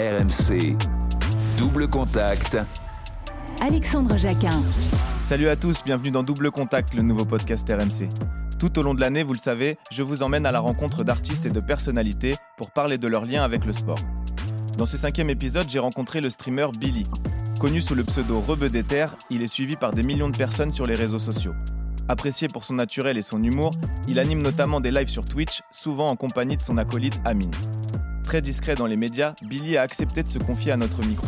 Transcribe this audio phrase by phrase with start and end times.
[0.00, 0.78] RMC.
[1.58, 2.56] Double contact.
[3.60, 4.62] Alexandre Jacquin.
[5.22, 8.08] Salut à tous, bienvenue dans Double Contact, le nouveau podcast RMC.
[8.58, 11.44] Tout au long de l'année, vous le savez, je vous emmène à la rencontre d'artistes
[11.44, 13.98] et de personnalités pour parler de leur lien avec le sport.
[14.78, 17.02] Dans ce cinquième épisode, j'ai rencontré le streamer Billy.
[17.60, 18.68] Connu sous le pseudo Rebeu
[19.28, 21.52] il est suivi par des millions de personnes sur les réseaux sociaux.
[22.08, 23.72] Apprécié pour son naturel et son humour,
[24.08, 27.50] il anime notamment des lives sur Twitch, souvent en compagnie de son acolyte Amine.
[28.30, 31.26] Très discret dans les médias, Billy a accepté de se confier à notre micro.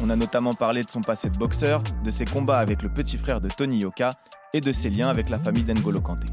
[0.00, 3.18] On a notamment parlé de son passé de boxeur, de ses combats avec le petit
[3.18, 4.10] frère de Tony Yoka
[4.52, 6.28] et de ses liens avec la famille d'Engolo Kanté.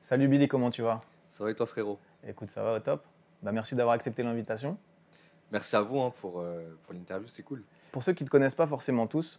[0.00, 1.02] Salut Billy, comment tu vas?
[1.28, 1.98] Ça va et toi frérot?
[2.26, 3.04] Écoute, ça va au top.
[3.42, 4.78] Bah, merci d'avoir accepté l'invitation.
[5.52, 7.62] Merci à vous hein, pour, euh, pour l'interview, c'est cool.
[7.92, 9.38] Pour ceux qui ne te connaissent pas forcément tous,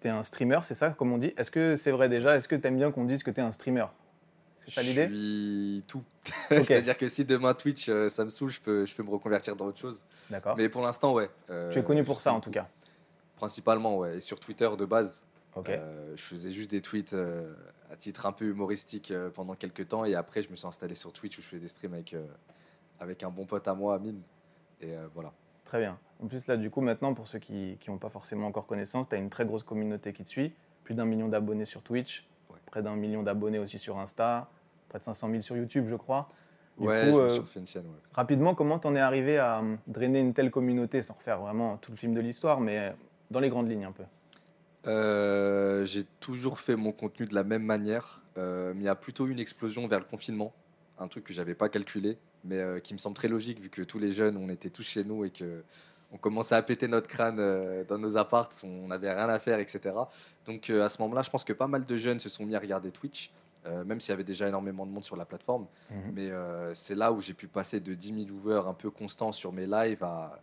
[0.00, 1.34] tu es un streamer, c'est ça comme on dit?
[1.36, 2.36] Est-ce que c'est vrai déjà?
[2.36, 3.86] Est-ce que tu aimes bien qu'on dise que tu es un streamer?
[4.56, 6.02] C'est ça l'idée Je suis tout.
[6.48, 9.54] C'est-à-dire que si demain Twitch euh, ça me saoule, je peux, je peux me reconvertir
[9.54, 10.04] dans autre chose.
[10.30, 10.56] D'accord.
[10.56, 11.30] Mais pour l'instant, ouais.
[11.50, 12.68] Euh, tu es connu pour ça en tout cas
[13.36, 14.16] Principalement, ouais.
[14.16, 15.24] Et sur Twitter de base.
[15.54, 15.70] Ok.
[15.70, 17.16] je faisais juste des tweets
[17.90, 21.14] à titre un peu humoristique pendant quelques temps et après je me suis installé sur
[21.14, 22.14] Twitch où je fais des streams avec,
[23.00, 24.20] avec un bon pote à moi, Amine.
[24.82, 25.32] Et voilà.
[25.64, 25.98] Très bien.
[26.22, 29.14] En plus, là, du coup, maintenant, pour ceux qui n'ont pas forcément encore connaissance, tu
[29.16, 30.52] as une très grosse communauté qui te suit.
[30.84, 32.26] Plus d'un million d'abonnés sur Twitch,
[32.66, 34.48] près d'un million d'abonnés aussi sur Insta,
[34.88, 36.28] près de 500 000 sur YouTube, je crois.
[36.78, 37.80] Du ouais, coup, je me euh,
[38.12, 41.90] Rapidement, comment t'en es arrivé à euh, drainer une telle communauté, sans refaire vraiment tout
[41.90, 42.90] le film de l'histoire, mais euh,
[43.30, 44.04] dans les grandes lignes un peu?
[45.86, 49.32] J'ai toujours fait mon contenu de la même manière, mais il y a plutôt eu
[49.32, 50.52] une explosion vers le confinement,
[50.98, 53.82] un truc que j'avais pas calculé mais euh, qui me semble très logique vu que
[53.82, 55.62] tous les jeunes, on était tous chez nous et que
[56.12, 59.58] on commençait à péter notre crâne euh, dans nos apparts, on n'avait rien à faire,
[59.58, 59.94] etc.
[60.44, 62.54] Donc euh, à ce moment-là, je pense que pas mal de jeunes se sont mis
[62.54, 63.32] à regarder Twitch,
[63.84, 65.66] même s'il y avait déjà énormément de monde sur la plateforme.
[65.90, 66.12] Mhm.
[66.14, 66.30] Mais
[66.72, 69.66] c'est là où j'ai pu passer de 10 000 viewers un peu constants sur mes
[69.66, 70.40] lives à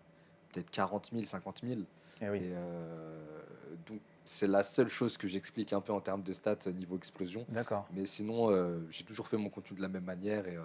[0.51, 1.79] peut-être 40 000, 50 000.
[2.21, 2.51] Et oui.
[3.87, 7.45] donc c'est la seule chose que j'explique un peu en termes de stats niveau explosion.
[7.47, 7.87] D'accord.
[7.93, 8.51] Mais sinon,
[8.89, 10.57] j'ai toujours fait mon contenu de la même manière et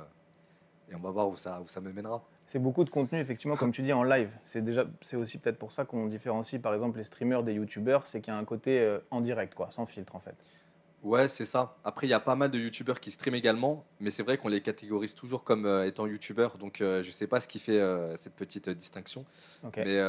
[0.90, 2.22] et on va voir où ça, où ça me mènera.
[2.48, 4.30] C'est beaucoup de contenu, effectivement, comme tu dis, en live.
[4.42, 8.06] C'est déjà, c'est aussi peut-être pour ça qu'on différencie, par exemple, les streamers des youtubeurs,
[8.06, 10.34] c'est qu'il y a un côté euh, en direct, quoi, sans filtre, en fait.
[11.02, 11.76] Ouais, c'est ça.
[11.84, 14.48] Après, il y a pas mal de youtubeurs qui streament également, mais c'est vrai qu'on
[14.48, 17.82] les catégorise toujours comme euh, étant youtubeurs, donc euh, je sais pas ce qui fait
[18.16, 19.26] cette petite distinction.
[19.76, 20.00] Mais,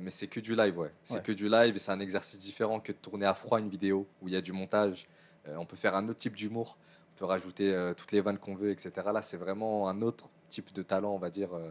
[0.00, 0.90] mais c'est que du live, ouais.
[1.04, 3.68] C'est que du live et c'est un exercice différent que de tourner à froid une
[3.68, 5.06] vidéo où il y a du montage.
[5.46, 6.78] on peut faire un autre type d'humour
[7.24, 8.92] rajouter euh, toutes les vannes qu'on veut, etc.
[9.12, 11.70] Là, c'est vraiment un autre type de talent, on va dire, euh,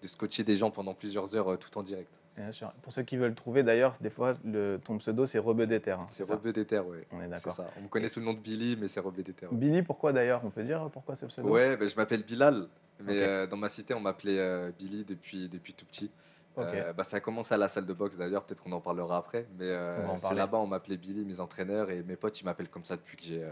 [0.00, 2.20] de scotcher des gens pendant plusieurs heures euh, tout en direct.
[2.36, 2.72] Bien sûr.
[2.80, 6.24] Pour ceux qui veulent trouver, d'ailleurs, des fois, le, ton pseudo, c'est Rebeu hein, c'est
[6.24, 6.98] Rebeu oui.
[7.10, 7.54] On est d'accord.
[7.78, 10.50] On me connaît sous le nom de Billy, mais c'est Rebeu Billy, pourquoi d'ailleurs On
[10.50, 11.50] peut dire pourquoi ce pseudo?
[11.50, 12.68] Ouais, ben, je m'appelle Bilal,
[13.00, 16.10] mais dans ma cité, on m'appelait Billy depuis, depuis tout petit.
[16.56, 19.46] bah, ça a commencé à la salle de boxe d'ailleurs, peut-être qu'on en parlera après,
[19.58, 19.70] mais
[20.16, 23.18] c'est là-bas on m'appelait Billy, mes entraîneurs, et mes potes ils m'appellent comme ça depuis
[23.18, 23.44] que j'ai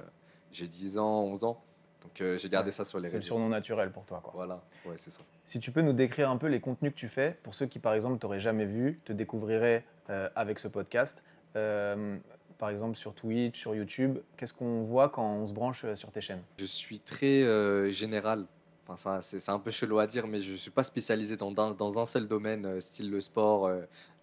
[0.52, 1.62] j'ai 10 ans, 11 ans.
[2.02, 4.20] Donc euh, j'ai gardé ça sur les C'est le surnom naturel pour toi.
[4.22, 4.32] Quoi.
[4.34, 5.22] Voilà, ouais, c'est ça.
[5.44, 7.78] Si tu peux nous décrire un peu les contenus que tu fais, pour ceux qui
[7.78, 11.24] par exemple t'auraient jamais vu, te découvriraient euh, avec ce podcast,
[11.56, 12.16] euh,
[12.58, 16.20] par exemple sur Twitch, sur YouTube, qu'est-ce qu'on voit quand on se branche sur tes
[16.20, 16.42] chaînes?
[16.58, 18.46] Je suis très général.
[18.88, 22.06] Enfin, c'est un peu chelou à dire, mais je ne suis pas spécialisé dans, un
[22.06, 23.70] seul domaine, style le sport,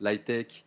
[0.01, 0.65] l'high-tech.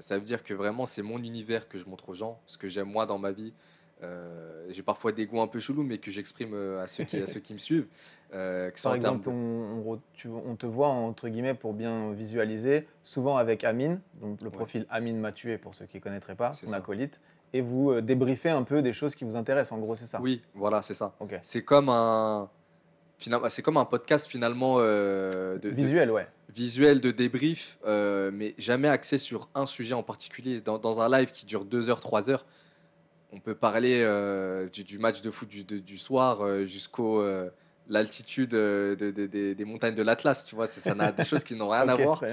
[0.00, 2.68] ça veut dire que vraiment c'est mon univers que je montre aux gens, ce que
[2.68, 3.52] j'aime moi dans ma vie.
[4.02, 7.16] Euh, j'ai parfois des goûts un peu chelous, mais que j'exprime euh, à, ceux qui,
[7.16, 7.86] à ceux qui me suivent.
[8.34, 14.00] Euh, Par exemple, on, on, te voit, entre guillemets, pour bien visualiser, souvent avec Amine,
[14.20, 17.20] donc le profil Amine m'a tué pour ceux qui ne connaîtraient pas, son acolyte,
[17.52, 20.20] et vous débriefez un peu des choses qui vous intéressent, en gros, c'est ça?
[20.20, 21.14] Oui, voilà, c'est ça.
[21.42, 22.50] C'est comme un...
[23.48, 26.26] C'est comme un podcast finalement de, visuel, ouais.
[26.54, 30.60] Visuel de débrief, mais jamais axé sur un sujet en particulier.
[30.60, 32.44] Dans, dans, un live qui dure 2 heures, 3 heures,
[33.36, 37.50] on peut parler euh, du, match de foot du, soir euh, jusqu'au euh,
[37.86, 41.94] l'altitude des montagnes de l'Atlas, tu vois, ça n'a des choses qui n'ont rien à
[41.96, 42.24] voir.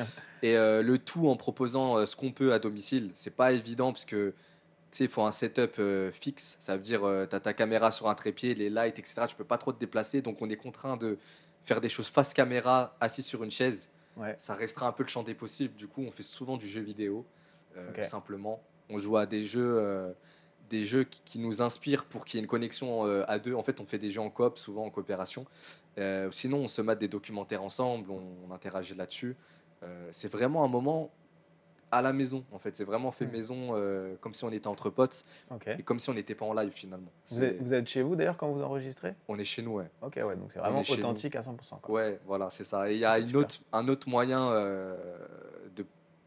[0.42, 4.34] Et le tout en proposant ce qu'on peut à domicile, c'est pas évident parce que
[5.00, 8.56] il faut un setup fixe, ça veut dire tu as ta caméra sur un trépied,
[8.56, 9.24] les lights, etc.
[9.28, 11.18] Tu peux pas trop te déplacer, donc on est contraint de
[11.64, 13.90] faire des choses face caméra, assis sur une chaise.
[14.38, 15.76] Ça restera un peu le champ des possibles.
[15.76, 17.26] Du coup, on fait souvent du jeu vidéo,
[18.02, 18.64] simplement.
[18.90, 20.16] On joue à des jeux
[20.70, 23.54] des jeux qui, nous inspirent pour qu'il y ait une connexion euh, à deux.
[23.54, 25.46] En fait, on fait des jeux en coop, souvent en coopération.
[25.98, 29.36] Euh, sinon, on se mate des documentaires ensemble, on, interagit là-dessus.
[29.84, 31.12] Euh, c'est vraiment un moment
[31.92, 32.76] à la maison, en fait.
[32.76, 33.32] C'est vraiment fait Mm.
[33.32, 35.26] maison, comme si on était entre potes
[35.68, 37.12] et comme si on n'était pas en live finalement.
[37.28, 39.14] Vous êtes, vous êtes chez vous d'ailleurs quand vous enregistrez?
[39.28, 39.92] On est chez nous, ouais.
[40.02, 41.80] Ok, ouais, donc c'est vraiment authentique à 100%.
[41.82, 41.96] Quoi.
[41.96, 42.90] Ouais, voilà, c'est ça.
[42.90, 43.42] Et il y a Ah, une super.
[43.42, 44.52] autre, un autre moyen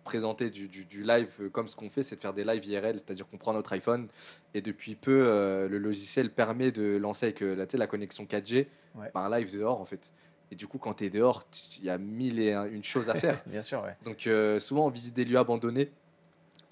[0.07, 2.65] présenter du, du- du live euh, comme ce qu'on fait, c'est de faire des lives
[2.65, 4.09] IRL, c'est-à-dire qu'on prend notre iPhone
[4.55, 8.67] et depuis peu, euh, le logiciel permet de lancer avec euh, la, la connexion 4G
[8.99, 9.11] Ouais.
[9.13, 10.13] bah, un live dehors en fait.
[10.51, 11.43] Et du coup, quand tu es dehors,
[11.79, 13.43] il y a mille et un- une choses à faire.
[13.47, 13.95] Bien sûr, ouais.
[14.07, 15.91] Donc euh, souvent, on visite des lieux abandonnés.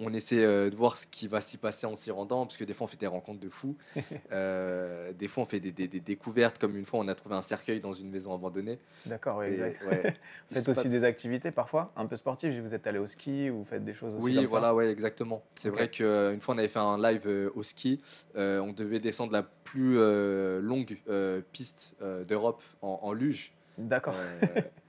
[0.07, 2.65] On essaie euh, de voir ce qui va s'y passer en s'y rendant, parce que
[2.65, 3.77] des fois, on fait des rencontres de fous.
[4.33, 7.35] Euh, des fois, on fait des, des- des découvertes, comme une fois, on a trouvé
[7.37, 8.79] un cercueil dans une maison abandonnée.
[9.07, 9.81] D'accord, exact.
[9.85, 10.15] ouais.
[10.51, 12.61] Vous faites aussi des activités parfois, un peu sportives.
[12.61, 14.75] Vous êtes allé au ski ou vous faites des choses aussi Oui, comme ça voilà,
[14.75, 15.43] ouais, exactement.
[15.55, 18.01] C'est vrai qu'une fois, on avait fait un live euh, au ski.
[18.37, 23.53] Euh, on devait descendre la plus euh, longue euh, piste euh, d'Europe en, en luge.
[23.79, 24.15] D'accord.
[24.17, 24.47] Euh,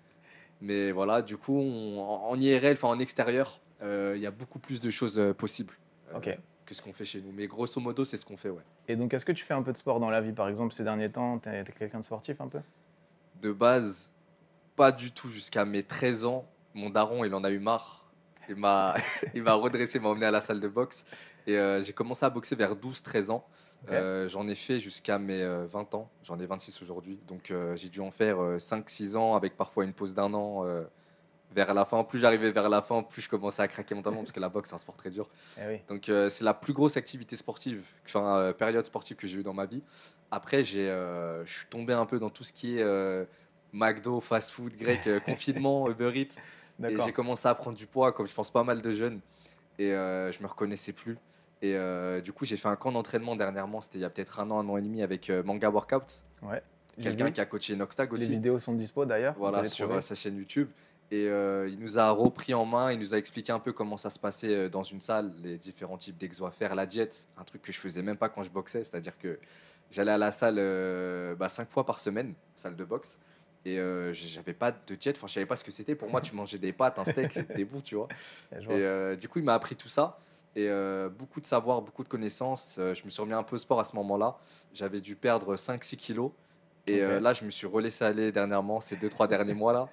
[0.62, 3.65] mais voilà, du coup, on- en, en IRL, enfin en extérieur, euh,
[4.16, 5.74] il y a beaucoup plus de choses euh, possibles
[6.14, 6.20] euh,
[6.66, 7.32] que ce qu'on fait chez nous.
[7.32, 8.64] Mais grosso modo, c'est ce qu'on fait, ouais.
[8.88, 10.74] Et donc, est-ce que tu fais un peu de sport dans la vie Par exemple,
[10.74, 12.60] ces derniers temps, tu es, quelqu'un de sportif un peu?
[13.42, 14.12] De base,
[14.76, 16.46] pas du tout jusqu'à mes 13 ans.
[16.74, 18.06] Mon daron, il en a eu marre.
[18.50, 18.96] Il m'a
[19.34, 21.06] il m'a redressé, m'a emmené à la salle de boxe.
[21.48, 23.46] Et euh, j'ai commencé à boxer vers 12-13 ans.
[23.92, 26.10] Euh, J'en ai fait jusqu'à mes euh, 20 ans.
[26.24, 27.20] J'en ai 26 aujourd'hui.
[27.28, 30.66] Donc euh, j'ai dû en faire 5-6 ans avec parfois une pause d'un an.
[31.54, 34.32] Vers la fin, plus j'arrivais vers la fin, plus je commençais à craquer mentalement parce
[34.32, 35.30] que la boxe c'est un sport très dur.
[35.58, 35.80] Eh oui.
[35.88, 39.44] Donc euh, c'est la plus grosse activité sportive, enfin euh, période sportive que j'ai eue
[39.44, 39.82] dans ma vie.
[40.32, 43.28] Après j'ai, euh, je suis tombé un peu dans tout ce qui est
[43.74, 46.36] McDo, fast food, grec, confinement, Uber Eats.
[46.84, 49.22] Et j'ai commencé à prendre du poids, comme je pense pas mal de jeunes.
[49.80, 51.18] Et je me reconnaissais plus.
[51.62, 51.78] Et
[52.22, 54.60] du coup j'ai fait un camp d'entraînement dernièrement, c'était il y a peut-être un an,
[54.60, 56.62] un an et demi avec Manga Workouts, Ouais.
[57.02, 58.32] Quelqu'un qui a coaché Noxtag Les aussi.
[58.32, 59.36] vidéos sont dispo d'ailleurs.
[59.38, 60.70] Voilà, les sur sa chaîne YouTube.
[61.12, 63.98] Et euh, il nous a repris en main, il nous a expliqué un peu comment
[63.98, 67.28] ça se passait euh, dans une salle, les différents types d'exos à faire, la diète,
[67.38, 69.40] un truc que je faisais même pas quand je boxais, c'est-à-dire que
[69.92, 73.19] j'allais à la salle euh, bah, cinq fois par semaine, salle de boxe,
[73.66, 75.96] et euh, j'avais pas de diète, enfin je savais pas ce que c'était.
[75.96, 78.08] Pour moi, tu mangeais des pâtes, un steak, c'était bon, tu vois.
[78.51, 80.19] Et du coup, il m'a appris tout ça.
[80.56, 82.78] Et euh, beaucoup de savoir, beaucoup de connaissances.
[82.80, 84.38] Euh, je me suis remis un peu au sport à ce moment-là.
[84.74, 86.31] J'avais dû perdre 5-6 kilos.
[86.88, 89.90] Et euh, là, je me suis relaissé aller dernièrement, ces 2-3 derniers mois-là.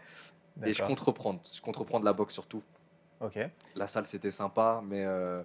[0.64, 1.40] Et je compte reprendre.
[1.52, 2.62] Je compte reprendre la boxe surtout.
[3.20, 3.38] Ok.
[3.76, 5.42] La salle, c'était sympa, mais euh,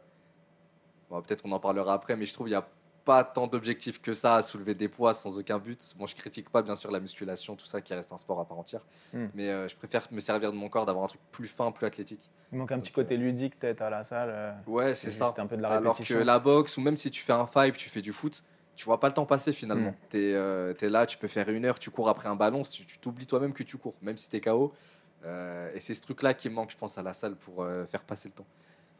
[1.10, 2.16] bon, peut-être on en parlera après.
[2.16, 2.68] Mais je trouve qu'il n'y a
[3.06, 5.94] pas tant d'objectifs que ça à soulever des poids sans aucun but.
[5.98, 8.46] Bon, je critique pas bien sûr la musculation, tout ça qui reste un sport à
[8.46, 8.86] part entière.
[9.14, 9.28] Hmm.
[9.34, 11.86] Mais euh, je préfère me servir de mon corps, d'avoir un truc plus fin, plus
[11.88, 12.30] athlétique.
[12.52, 14.30] Il manque un petit côté ludique peut-être à la salle.
[14.32, 15.34] euh, Ouais, c'est ça.
[15.38, 17.78] un peu de la Alors que la boxe, ou même si tu fais un five,
[17.78, 18.44] tu fais du foot,
[18.76, 19.92] tu vois pas le temps passer finalement.
[19.92, 19.96] Mm.
[20.10, 23.26] Tu es, là, tu peux faire une heure, tu cours après un ballon, tu t'oublies
[23.26, 24.74] toi-même que tu cours, même si tu es KO.
[25.26, 28.04] Euh, et c'est ce truc-là qui manque, je pense, à la salle pour euh, faire
[28.04, 28.46] passer le temps.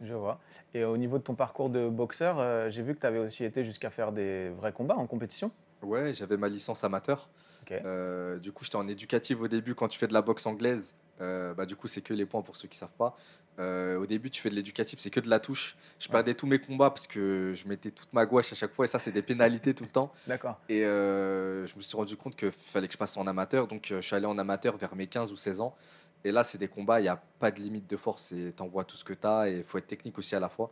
[0.02, 0.40] Je vois.
[0.74, 3.44] Et au niveau de ton parcours de boxeur, euh, j'ai vu que tu avais aussi
[3.44, 5.52] été jusqu'à faire des vrais combats en compétition.
[5.82, 7.30] Ouais, j'avais ma licence amateur.
[7.66, 10.96] Du coup, j'étais en éducative au début quand tu fais de la boxe anglaise.
[11.22, 13.18] Euh, bah, du coup, c'est que les points pour ceux qui savent pas.
[13.60, 15.76] Euh, au début, tu fais de l'éducatif, c'est que de la touche.
[16.00, 16.12] Je Ouais.
[16.14, 18.88] perdais tous mes combats parce que je mettais toute ma gouache à chaque fois et
[18.88, 20.12] ça, c'est des pénalités tout le temps.
[20.28, 20.60] D'accord.
[20.70, 23.68] Et euh, je me suis rendu compte qu'il fallait que je passe en amateur.
[23.68, 25.76] Donc, je suis allé en amateur vers mes 15 ou 16 ans.
[26.24, 28.30] Et là, c'est des combats, il n'y a pas de limite de force.
[28.36, 30.50] Tu envoies tout ce que tu as et il faut être technique aussi à la
[30.50, 30.72] fois.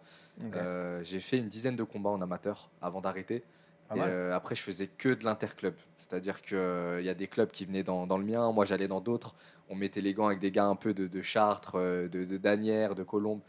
[1.01, 3.43] J'ai fait une dizaine de combats en amateur avant d'arrêter.
[3.93, 5.75] Et euh, après, je faisais que de l'interclub.
[5.97, 6.57] C'est-à-dire qu'il
[7.03, 9.35] y a des clubs qui venaient dans, dans le mien, moi j'allais dans d'autres.
[9.69, 12.37] On mettait les gants avec des gars un peu de, de Chartres, euh, de, de
[12.37, 13.41] Danières, de Colombes.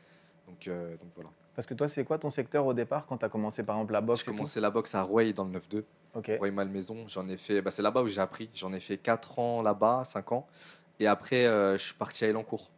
[0.47, 1.31] Donc, euh, donc voilà.
[1.55, 3.95] Parce que toi, c'est quoi ton secteur au départ quand tu as commencé par exemple
[3.95, 5.85] la boxe J'ai commencé la boxe à Rouaille dans le 9-2.
[6.14, 6.33] Ok.
[6.38, 7.62] Roy Malmaison, j'en ai fait.
[7.62, 8.50] Bah, c'est là-bas où j'ai appris.
[8.55, 10.47] J'en ai fait 4 ans là-bas, 5 ans.
[11.00, 12.71] Et après, euh, je suis parti à Elancourt.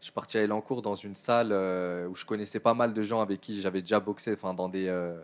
[0.00, 3.02] Je suis parti à Elancourt dans une salle euh, où je connaissais pas mal de
[3.02, 5.18] gens avec qui j'avais déjà boxé, enfin dans des euh,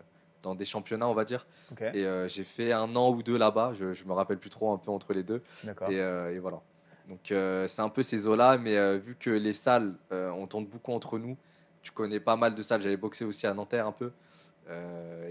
[0.45, 1.45] dans des championnats, on va dire.
[1.93, 3.71] Et euh, j'ai fait un an ou deux là-bas.
[3.73, 5.41] Je, je me rappelle plus trop, un peu entre les deux.
[5.63, 5.89] D'accord.
[5.89, 6.61] Et, euh, et voilà.
[7.09, 10.93] Donc euh, c'est un peu ces eaux-là, mais vu que les salles, on tourne beaucoup
[10.93, 11.35] entre nous,
[11.81, 12.81] tu connais pas mal de salles.
[12.81, 14.11] J'avais boxé aussi à Nanterre un peu.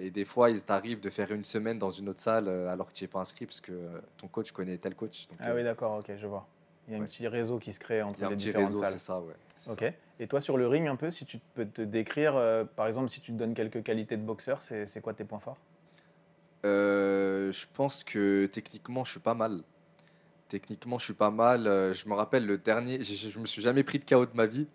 [0.00, 2.92] Et des fois, il t'arrive de faire une semaine dans une autre salle alors que
[2.92, 3.72] tu n'es pas inscrit parce que
[4.18, 5.26] ton coach connaît tel coach.
[5.28, 5.98] Donc, Ah oui, d'accord.
[5.98, 6.46] Ok, je vois.
[6.88, 8.36] Il y a un petit réseau qui se crée entre il y a un les
[8.36, 8.92] petit différentes réseau, salles.
[8.92, 9.34] c'est ça, ouais.
[9.70, 9.80] Ok.
[9.80, 9.86] ça.
[10.20, 13.08] Et toi, sur le ring, un peu, si tu peux te décrire, euh, par exemple,
[13.08, 15.56] si tu te donnes quelques qualités de boxeur, c'est c'est quoi tes points forts?
[16.64, 19.62] Euh, je pense que techniquement, je suis pas mal.
[20.54, 21.66] Techniquement, je suis pas mal.
[21.66, 24.30] Euh, Je me rappelle le dernier, je, je me suis jamais pris de KO de
[24.34, 24.68] ma vie.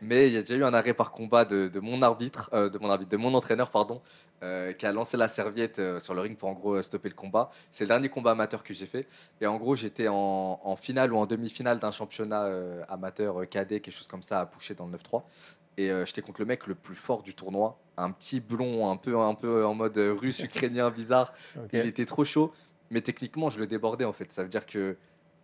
[0.00, 2.70] Mais il y a déjà eu un arrêt par combat de, de mon arbitre, euh,
[2.70, 4.00] de mon arbitre, de mon entraîneur, pardon,
[4.42, 7.14] euh, qui a lancé la serviette euh, sur le ring pour en gros stopper le
[7.14, 7.50] combat.
[7.70, 9.06] C'est le dernier combat amateur que j'ai fait.
[9.42, 12.48] Et en gros, j'étais en, en finale ou en demi-finale d'un championnat
[12.88, 15.22] amateur cadet, quelque chose comme ça, à Poucher dans le 9-3.
[15.76, 17.78] Et j'étais contre le mec le plus fort du tournoi.
[17.98, 21.34] Un petit blond, un peu, un peu en mode russe, ukrainien, bizarre.
[21.74, 22.54] Il était trop chaud.
[22.90, 24.32] Mais techniquement, je le débordais en fait.
[24.32, 24.96] Ça veut dire que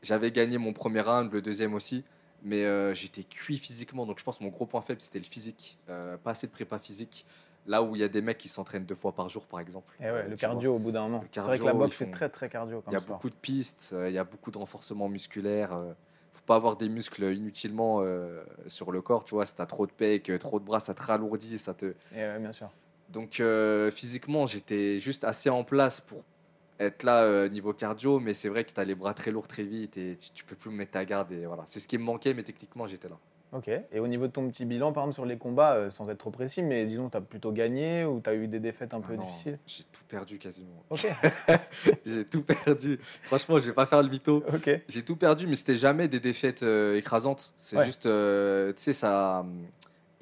[0.03, 2.05] j'avais gagné mon premier round, le deuxième aussi.
[2.45, 4.05] Mais euh, j'étais cuit physiquement.
[4.05, 5.79] Donc je pense que mon gros point faible, c'était le physique.
[5.89, 7.25] Euh, pas assez de prépa physique.
[7.67, 9.95] Là où il y a des mecs qui s'entraînent deux fois par jour, par exemple.
[10.01, 10.55] Eh ouais, Euh, le tu vois.
[10.55, 11.25] cardio au bout d'un moment.
[11.31, 13.17] C'est vrai que la boxe, c'est très très cardio comme Il y a sport.
[13.19, 15.73] beaucoup de pistes, euh, il y a beaucoup de renforcement musculaire.
[15.73, 15.93] euh,
[16.33, 19.47] faut pas avoir des muscles inutilement euh, sur le corps, tu vois.
[19.47, 21.95] Si t'as trop de pecs, euh, trop de bras, ça te ralourdit, ça te.
[22.13, 22.69] Et ouais, bien sûr.
[23.11, 26.25] Donc euh, physiquement, j'étais juste assez en place pour
[26.83, 29.49] être là euh, niveau cardio, mais c'est vrai que tu as les bras très lourds
[29.49, 31.63] très vite et tu, tu peux plus me mettre ta garde et voilà.
[31.67, 33.17] C'est ce qui me manquait, mais techniquement, j'étais là.
[33.53, 33.69] Ok.
[33.69, 36.17] Et au niveau de ton petit bilan, par exemple, sur les combats, euh, sans être
[36.17, 39.01] trop précis, mais disons, tu as plutôt gagné ou tu as eu des défaites un
[39.05, 39.59] Ah peu non, difficiles?
[39.67, 40.83] J'ai tout perdu quasiment.
[40.89, 41.07] Ok.
[42.07, 42.99] j'ai tout perdu.
[43.03, 44.43] Franchement, je vais pas faire le mytho.
[44.55, 44.81] ok.
[44.89, 47.53] J'ai tout perdu, mais c'était jamais des défaites euh, écrasantes.
[47.59, 47.85] C'est Ouais.
[47.85, 49.45] juste, tu sais, ça.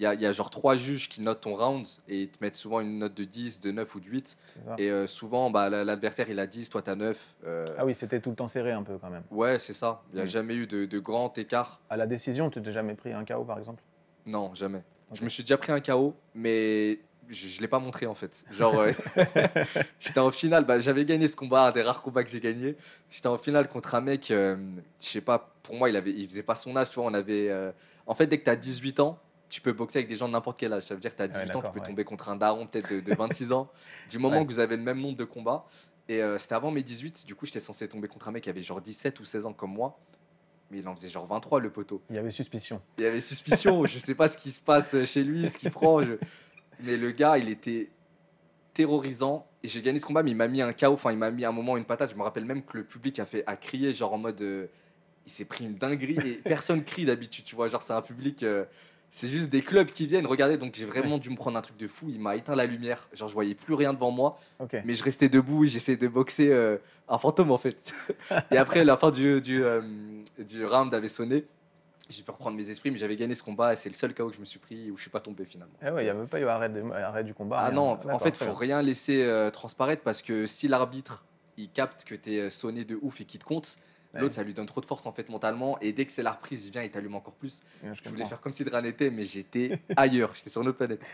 [0.00, 2.38] Il y a, y a genre trois juges qui notent ton round et ils te
[2.42, 4.38] mettent souvent une note de 10, de 9 ou de 8.
[4.48, 4.74] C'est ça.
[4.78, 7.34] Et euh, souvent, bah, la- l'adversaire, il a 10, toi, t'as 9.
[7.44, 9.24] euh, Ah oui, c'était tout le temps serré un peu quand même.
[9.30, 10.00] Ouais, c'est ça.
[10.10, 10.26] Il n'y a Mm.
[10.26, 11.80] jamais eu de, de grand écart.
[11.90, 13.82] À la décision, tu t'es jamais pris un KO par exemple?
[14.24, 14.82] Non, jamais.
[15.12, 18.44] Je me suis déjà pris un KO, mais je ne l'ai pas montré en fait.
[18.50, 18.92] Genre, euh,
[19.98, 22.74] j'étais en finale, bah, j'avais gagné ce combat, un des rares combats que j'ai gagné.
[23.10, 24.56] J'étais en finale contre un mec, euh,
[25.00, 27.04] je sais pas, pour moi, il, avait, il faisait pas son âge, tu vois.
[27.04, 27.70] On avait, euh,
[28.06, 29.18] En fait, dès que tu as 18 ans,
[29.50, 30.84] tu peux boxer avec des gens de n'importe quel âge.
[30.84, 31.86] Ça veut dire que tu as 18 ans, tu peux ouais.
[31.86, 33.68] tomber contre un daron peut-être de, de 26 ans.
[34.08, 34.46] Du moment Ouais.
[34.46, 35.66] que vous avez le même nombre de combats.
[36.08, 38.50] Et euh, c'était avant mes 18, du coup, j'étais censé tomber contre un mec qui
[38.50, 39.98] avait genre 17 ou 16 ans comme moi.
[40.70, 42.00] Mais il en faisait genre 23 le poteau.
[42.10, 42.80] Il y avait suspicion.
[42.98, 45.70] Il y avait suspicion, je sais pas ce qui se passe chez lui, ce qu'il
[45.70, 46.00] prend.
[46.00, 46.14] je-
[46.84, 47.90] Mais le gars, il était
[48.72, 49.46] terrorisant.
[49.62, 50.86] Et j'ai gagné ce combat, mais il m'a mis un KO.
[50.92, 52.10] Enfin, il m'a mis un moment une patate.
[52.12, 54.40] Je me rappelle même que le public a fait a crié, genre en mode.
[54.42, 54.66] euh,
[55.26, 56.16] il s'est pris une dinguerie.
[56.24, 57.68] Et personne crie d'habitude, tu vois.
[57.68, 58.42] Genre, c'est un public.
[58.42, 58.64] euh,
[59.10, 60.56] c'est juste des clubs qui viennent regarder.
[60.56, 62.06] Donc, j'ai vraiment dû me prendre un truc de fou.
[62.10, 63.08] Il m'a éteint la lumière.
[63.12, 64.38] Genre, je voyais plus rien devant moi.
[64.84, 66.76] Mais je restais debout et j'essayais de boxer euh,
[67.08, 67.92] un fantôme en fait.
[68.50, 69.82] et après, la fin du, du, euh,
[70.38, 71.44] du round avait sonné.
[72.08, 74.28] J'ai pu reprendre mes esprits, mais j'avais gagné ce combat et c'est le seul KO
[74.30, 75.74] que je me suis pris où je suis pas tombé finalement.
[75.80, 77.58] Eh ouais, il n'y avait pas eu arrêt, de- arrêt du combat.
[77.60, 77.74] ah rien.
[77.74, 81.24] non, en fait, très faut rien laisser euh, transparaître parce que si l'arbitre
[81.56, 83.76] il capte que tu es sonné de ouf et qu'il te compte,
[84.14, 84.20] Ouais.
[84.20, 86.32] l'autre ça lui donne trop de force en fait mentalement et dès que c'est la
[86.32, 87.60] reprise, il vient et t'allume encore plus.
[87.82, 90.68] Je Je voulais faire comme si de rien n'était, mais j'étais ailleurs, j'étais sur une
[90.68, 91.06] autre planète.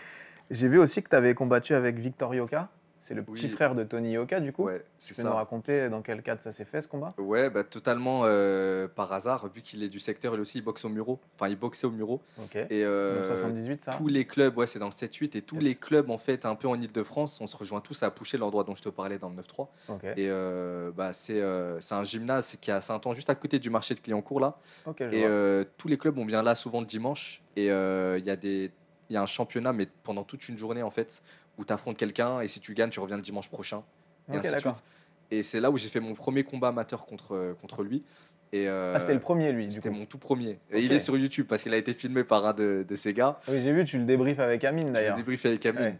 [0.50, 2.71] J'ai vu aussi que tu avais combattu avec Victor Yoka.
[3.07, 3.53] C'est le petit Oui.
[3.53, 4.65] frère de Tony Yoka, du coup.
[4.65, 4.85] Ouais, tu
[5.15, 7.11] c'est peux nous raconter dans quel cadre ça s'est fait ce combat?
[7.19, 10.85] Ouais, bah, totalement euh, par hasard, vu qu'il est du secteur, il aussi il boxe
[10.85, 11.21] au Muro.
[11.37, 12.21] Enfin, il boxait au Muro.
[12.43, 12.57] Ok.
[12.57, 15.55] Et euh, Donc 78, ça tous les clubs, ouais, c'est dans le 7-8, et tous
[15.55, 15.63] Yes.
[15.65, 18.65] les clubs, en fait, un peu en Ile-de-France, on se rejoint tous à Poucher, l'endroit
[18.65, 19.69] dont je te parlais dans le 9-3.
[19.89, 20.03] Ok.
[20.05, 23.95] Et euh, bah, c'est un gymnase qui est à Saint-Anne, juste à côté du marché
[23.95, 24.59] de Clignancourt, là.
[24.99, 25.05] Je
[25.63, 27.41] Et tous les clubs, on vient là souvent le dimanche.
[27.55, 28.73] Et il y a des.
[29.09, 31.23] Il y a un championnat, mais pendant toute une journée, en fait,
[31.59, 33.83] où tu affrontes quelqu'un, et si tu gagnes, tu reviens le dimanche prochain.
[34.29, 34.77] Et Ok, ainsi de d'accord.
[34.77, 34.85] suite.
[35.31, 38.05] Et c'est là où j'ai fait mon premier combat amateur contre, contre lui.
[38.53, 40.59] Et, euh, Ah, c'était le premier, lui, C'était mon tout premier.
[40.71, 43.13] Et il est sur YouTube parce qu'il a été filmé par un de, de ces
[43.13, 43.41] gars.
[43.49, 45.17] Oui, j'ai vu, tu le débriefes avec Amine, J'ai d'ailleurs.
[45.17, 45.83] débriefé avec Amine.
[45.83, 45.99] Ouais.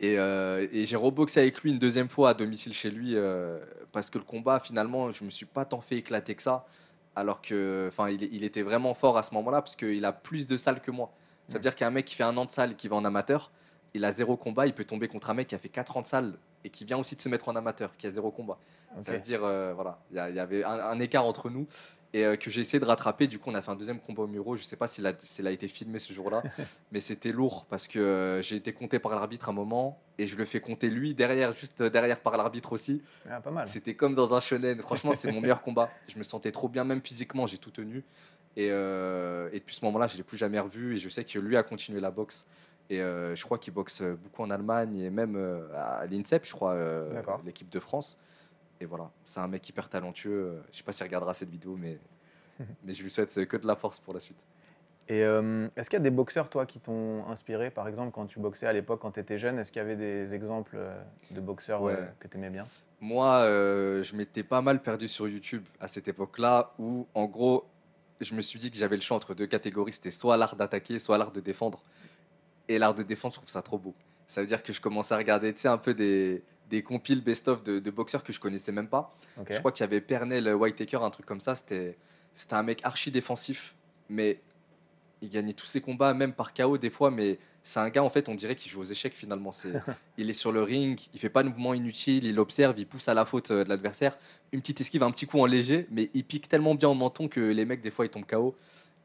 [0.00, 3.58] Et, euh, et j'ai reboxé avec lui une deuxième fois à domicile chez lui euh,
[3.92, 6.66] parce que le combat, finalement, je me suis pas tant fait éclater que ça.
[7.14, 10.46] Alors que, enfin, il, il était vraiment fort à ce moment-là parce qu'il a plus
[10.46, 11.12] de salles que moi.
[11.46, 11.62] Ça veut Mm.
[11.62, 13.50] dire qu'un mec qui fait un an de salle et qui va en amateur,
[13.94, 16.00] il a zéro combat, il peut tomber contre un mec qui a fait 4 ans
[16.00, 16.34] de salle
[16.64, 18.58] et qui vient aussi de se mettre en amateur, qui a zéro combat.
[19.00, 21.66] Ça veut dire, euh, voilà, il y, avait un, un écart entre nous
[22.14, 23.26] et euh, que j'ai essayé de rattraper.
[23.26, 24.56] Du coup, on a fait un deuxième combat au Muro.
[24.56, 26.42] Je sais pas s'il a, a été filmé ce jour-là,
[26.92, 30.36] mais c'était lourd parce que euh, j'ai été compté par l'arbitre un moment et je
[30.36, 33.02] le fais compter lui derrière, juste derrière par l'arbitre aussi.
[33.28, 33.66] Ah, pas mal.
[33.66, 34.80] C'était comme dans un shonen.
[34.82, 35.90] Franchement, c'est mon meilleur combat.
[36.06, 38.04] Je me sentais trop bien, même physiquement, j'ai tout tenu.
[38.54, 41.56] Et, et depuis ce moment-là, je l'ai plus jamais revu et je sais que lui
[41.56, 42.46] a continué la boxe.
[42.90, 46.52] Et euh, je crois qu'il boxe beaucoup en Allemagne et même euh, à l'INSEP, je
[46.52, 48.18] crois, euh, l'équipe de France.
[48.80, 50.60] Et voilà, c'est un mec hyper talentueux.
[50.70, 51.98] Je sais pas s'il regardera cette vidéo, mais,
[52.84, 54.46] mais je lui souhaite que de la force pour la suite.
[55.08, 57.70] Et euh, est-ce qu'il y a des boxeurs, toi, qui t'ont inspiré?
[57.70, 59.96] Par exemple, quand tu boxais à l'époque, quand tu étais jeune, est-ce qu'il y avait
[59.96, 60.78] des exemples
[61.30, 61.94] de boxeurs Ouais.
[61.94, 62.64] euh, que tu aimais bien?
[63.00, 67.64] Moi, euh, je m'étais pas mal perdu sur YouTube à cette époque-là, où en gros,
[68.20, 69.92] je me suis dit que j'avais le choix entre deux catégories.
[69.92, 71.82] C'était soit l'art d'attaquer, soit l'art de défendre.
[72.68, 73.94] Et l'art de défendre, je trouve ça trop beau.
[74.26, 77.22] Ça veut dire que je commençais à regarder, tu sais, un peu des, des compiles
[77.22, 79.14] best-of de, de boxeurs que je connaissais même pas.
[79.50, 81.54] Je crois qu'il y avait Pernell Whitaker, un truc comme ça.
[81.54, 81.96] C'était
[82.34, 83.74] c'était un mec archi défensif,
[84.08, 84.40] mais
[85.20, 87.10] il gagnait tous ses combats, même par KO des fois.
[87.10, 89.52] Mais c'est un gars, en fait, on dirait qu'il joue aux échecs finalement.
[89.52, 89.72] C'est,
[90.18, 93.08] il est sur le ring, il fait pas de mouvement inutile, il observe, il pousse
[93.08, 94.18] à la faute euh, de l'adversaire.
[94.52, 97.28] Une petite esquive, un petit coup en léger, mais il pique tellement bien au menton
[97.28, 98.56] que les mecs, des fois, ils tombent KO.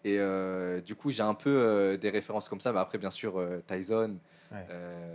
[0.04, 2.72] Et euh, du coup, j'ai un peu euh, des références comme ça.
[2.72, 4.18] Mais après, bien sûr, euh, Tyson,
[4.50, 4.66] Ouais.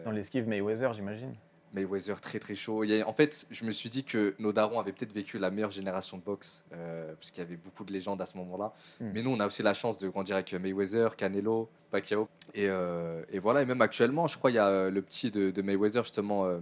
[0.05, 1.33] Dans l'esquive Mayweather, j'imagine.
[1.73, 2.85] Mayweather très très chaud.
[3.07, 6.19] En fait, je me suis dit que nos darons avaient peut-être vécu la meilleure génération
[6.19, 8.73] de boxe, euh, parce qu'il y avait beaucoup de légendes à ce moment-là.
[9.01, 9.11] Mm.
[9.15, 12.29] Mais nous, on a aussi la chance de grandir avec Mayweather, Canelo, Pacquiao.
[12.55, 15.31] Et, euh, et voilà, et même actuellement, je crois il y a euh, le petit
[15.31, 16.59] de, de Mayweather, justement, euh,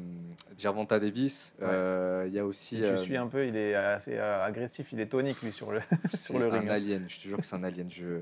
[0.59, 1.55] Gervonta Davis.
[1.61, 1.67] Ouais.
[1.69, 5.01] Euh, Il y a aussi euh, suis un peu, il est assez euh, agressif, il
[5.01, 6.69] est tonique lui sur le, c'est sur le ring.
[6.69, 6.75] un hein.
[6.75, 7.89] alien, je te jure que c'est un alien.
[7.91, 8.21] Je...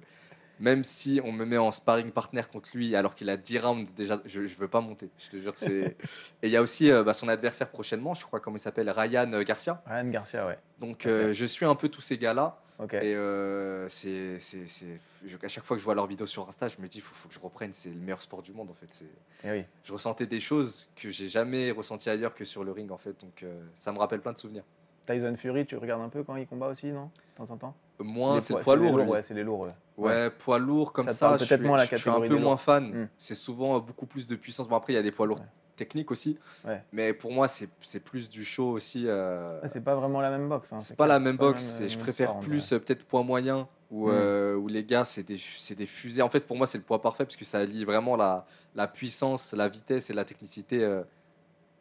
[0.61, 3.95] Même si on me met en sparring partner contre lui alors qu'il a 10 rounds
[3.95, 5.09] déjà, je ne veux pas monter.
[5.19, 5.97] Je te jure c'est.
[6.43, 8.91] Et il y a aussi euh, bah, son adversaire prochainement, je crois, comment il s'appelle
[8.91, 9.83] Ryan Garcia.
[9.87, 10.59] Ryan Garcia, ouais.
[10.81, 12.59] Donc euh, je suis un peu tous ces gars-là.
[13.03, 16.47] Et euh, c'est, c'est, c'est- je- à chaque fois que je vois leurs vidéos sur
[16.47, 17.73] Insta, je me dis, il faut, faut que je reprenne.
[17.73, 18.87] C'est le meilleur sport du monde, en fait.
[18.91, 19.05] C'est,
[19.49, 19.65] Et oui.
[19.83, 23.21] je ressentais des choses que j'ai jamais ressenties ailleurs que sur le ring, en fait.
[23.21, 24.63] Donc euh, ça me rappelle plein de souvenirs.
[25.07, 27.07] Tyson Fury, tu regardes un peu quand il combat aussi, non?
[27.07, 27.75] De temps en temps?
[28.01, 28.97] Moi, Les c'est poids- lourd.
[28.97, 29.11] lourds, lui.
[29.11, 29.67] Ouais, c'est les lourds.
[29.67, 29.73] ouais.
[29.97, 32.85] Ouais, poids lourd comme Ça je suis, moins la je suis un peu moins fan.
[32.85, 33.09] Mm.
[33.19, 34.69] C'est souvent euh, beaucoup plus de puissance.
[34.69, 35.47] Bon, après, il y a des poids lourds Ouais.
[35.75, 36.39] techniques aussi.
[36.65, 36.83] Ouais.
[36.93, 37.69] Mais pour moi, c'est
[38.05, 39.09] plus du show aussi.
[39.09, 40.73] euh, c'est pas vraiment la même boxe.
[40.73, 41.81] hein, c'est pas la même boxe.
[41.81, 44.13] le je préfère plus peut-être poids moyen où, Mm.
[44.15, 45.39] euh, où les gars, c'est des,
[45.77, 46.23] des fusées.
[46.23, 48.87] En fait, pour moi, c'est le poids parfait parce que ça allie vraiment la, la
[48.87, 51.03] puissance, la vitesse et la technicité euh,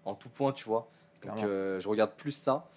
[0.05, 0.87] en tout point, tu vois.
[1.23, 2.67] Donc, je regarde plus ça.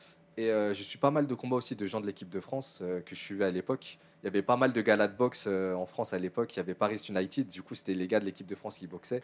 [0.40, 2.78] Et euh, je suis pas mal de combats aussi de gens de l'équipe de France
[2.80, 3.98] euh, que je suivais à l'époque.
[4.22, 6.56] Il y avait pas mal de galas de boxe euh, en France à l'époque.
[6.56, 8.86] Il y avait Paris United, du coup, c'était les gars de l'équipe de France qui
[8.86, 9.22] boxaient.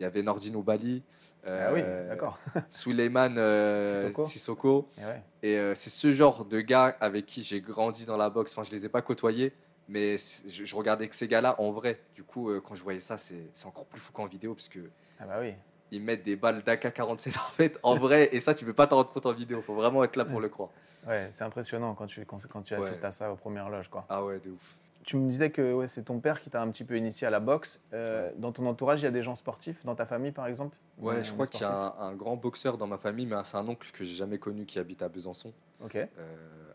[0.00, 1.02] Il y avait Nordino Bali,
[1.46, 2.38] Ah oui, d'accord.
[2.70, 3.34] Suleiman
[3.82, 4.24] Sissoko.
[4.24, 4.88] Sissoko.
[4.96, 5.22] Et ouais.
[5.42, 8.52] Et c'est ce genre de gars avec qui j'ai grandi dans la boxe.
[8.56, 9.52] Enfin, je les ai pas côtoyés,
[9.86, 12.00] mais je, je regardais que ces gars-là en vrai.
[12.14, 14.80] Du coup, quand je voyais ça, c'est c'est encore plus fou qu'en vidéo parce que
[15.20, 15.52] Ah bah oui.
[15.90, 18.28] Ils mettent des balles d'AK-47 en fait en vrai.
[18.32, 19.60] Et ça, tu peux pas t'en rendre compte en vidéo.
[19.60, 20.70] Faut vraiment être là pour le croire.
[21.06, 22.80] Ouais, c'est impressionnant quand tu, quand, quand tu Ouais.
[22.80, 23.88] assistes à ça aux premières loges.
[23.88, 24.04] Quoi.
[24.08, 24.76] Ah ouais, de ouf.
[25.02, 27.30] Tu me disais que ouais, c'est ton père qui t'a un petit peu initié à
[27.30, 27.78] la boxe.
[27.92, 30.78] Euh, Dans ton entourage, il y a des gens sportifs, dans ta famille par exemple?
[30.98, 33.36] Ouais, Euh, je crois qu'il y a un, un grand boxeur dans ma famille, mais
[33.44, 35.52] c'est un oncle que j'ai jamais connu qui habite à Besançon,
[35.84, 35.96] Ok.
[35.96, 36.08] euh,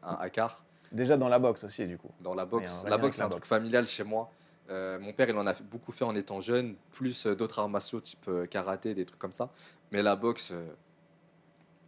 [0.03, 0.63] un Akar.
[0.91, 2.11] Déjà dans la boxe aussi, du coup.
[2.21, 2.85] dans la boxe.
[2.87, 4.31] La boxe, c'est un truc familial chez moi.
[4.69, 7.69] Euh, mon père, il en a beaucoup fait en étant jeune, plus euh, d'autres arts
[7.69, 9.49] martiaux type euh, karaté, des trucs comme ça.
[9.91, 10.53] Mais la boxe,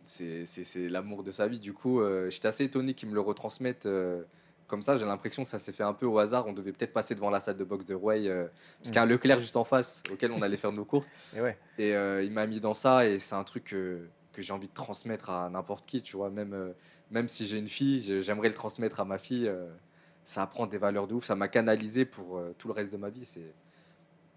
[0.03, 0.45] c'est
[0.89, 1.59] l'amour de sa vie.
[1.59, 4.23] Du coup, j'étais assez étonné qu'ils me le retransmettent euh,
[4.67, 4.97] comme ça.
[4.97, 6.47] J'ai l'impression que ça s'est fait un peu au hasard.
[6.47, 7.99] On devait peut-être passer devant la salle de boxe de euh,
[8.79, 11.09] parce qu'il y a un Leclerc juste en face auquel on allait faire nos courses.
[11.35, 11.57] Et ouais.
[11.77, 14.01] Et euh, il m'a mis dans ça et c'est un truc que,
[14.33, 16.29] que j'ai envie de transmettre à n'importe qui, tu vois.
[16.29, 16.73] Même,
[17.11, 19.49] même si j'ai une fille, j'ai- j'aimerais le transmettre à ma fille.
[20.23, 22.97] Ça apprend des valeurs de ouf, ça m'a canalisé pour euh, tout le reste de
[22.97, 23.25] ma vie.
[23.25, 23.53] C'est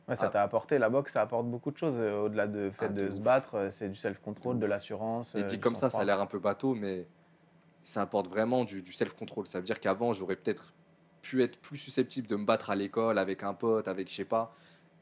[0.06, 0.28] Ouais, ça Ah.
[0.30, 1.96] t'a apporté, la boxe, ça apporte beaucoup de choses.
[1.98, 4.66] euh, Au-delà de fait Ah, de, de se battre, euh, c'est du self-control, De de
[4.66, 5.34] l'assurance.
[5.34, 7.06] Et dit comme ça, ça a l'air un peu bateau, mais
[7.82, 9.46] ça apporte vraiment du, du self-control.
[9.46, 10.74] Ça veut dire qu'avant, j'aurais peut-être
[11.22, 14.24] pu être plus susceptible de me battre à l'école avec un pote, avec je sais
[14.26, 14.54] pas.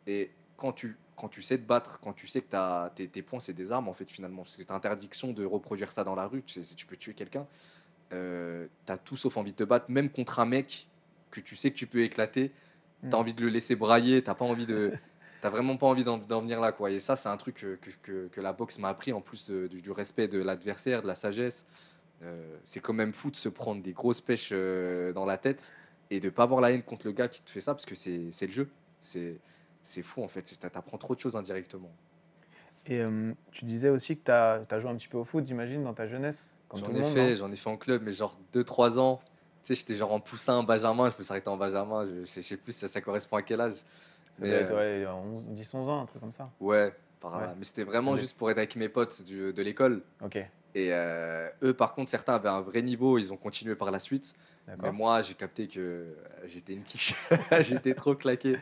[0.07, 3.23] Et quand tu, quand tu sais te battre, quand tu sais que t'as- tes, tes
[3.23, 6.15] points, c'est des armes, en fait, finalement, parce que tu interdiction de reproduire ça dans
[6.15, 7.45] la rue, tu sais, tu peux tuer quelqu'un,
[8.13, 10.89] euh, tu as tout sauf envie de te battre, même contre un mec
[11.31, 12.51] que tu sais que tu peux éclater,
[13.01, 13.15] tu Mm.
[13.15, 14.93] as envie de le laisser brailler, t'as pas envie de.
[15.41, 16.93] T'as vraiment pas envie d'en venir là, quoi.
[16.93, 17.67] Et ça, c'est un truc
[18.05, 21.09] que, que, la boxe m'a appris, en plus euh, du, du respect de l'adversaire, de
[21.09, 21.67] la sagesse.
[22.23, 25.73] Euh, c'est quand même fou de se prendre des grosses pêches dans la tête
[26.11, 27.97] et de pas avoir la haine contre le gars qui te fait ça, parce que
[27.97, 28.71] c'est c'est le jeu.
[29.01, 29.41] C'est
[29.83, 30.43] c'est fou, en fait.
[30.61, 31.91] T'apprends trop de choses indirectement.
[32.87, 33.03] Et
[33.51, 36.07] tu disais aussi que tu as, joué un petit peu au foot, j'imagine, dans ta
[36.07, 39.21] jeunesse J'en ai monde, fait, non j'en ai fait en club, mais genre 2-3 ans.
[39.65, 42.25] Tu sais, j'étais genre en poussin, benjamin, je me suis arrêté en benjamin, je, je
[42.27, 43.75] sais- je sais plus ça, ça correspond à quel âge.
[43.75, 43.83] Ça
[44.41, 46.51] Mais, doit être euh, ouais, 11, 10, 11 ans, un truc comme ça.
[46.59, 47.47] Ouais, par là.
[47.49, 47.53] Ouais.
[47.59, 50.03] Mais c'était vraiment juste pour être avec mes potes du- de l'école.
[50.25, 50.37] Ok,
[50.75, 53.99] Et euh, eux, par contre, certains avaient un vrai niveau, ils ont continué par la
[53.99, 54.35] suite.
[54.67, 54.93] Mais d'accord.
[54.95, 56.15] moi, j'ai capté que euh,
[56.47, 57.15] j'étais une quiche.
[57.61, 58.57] j'étais trop claqué.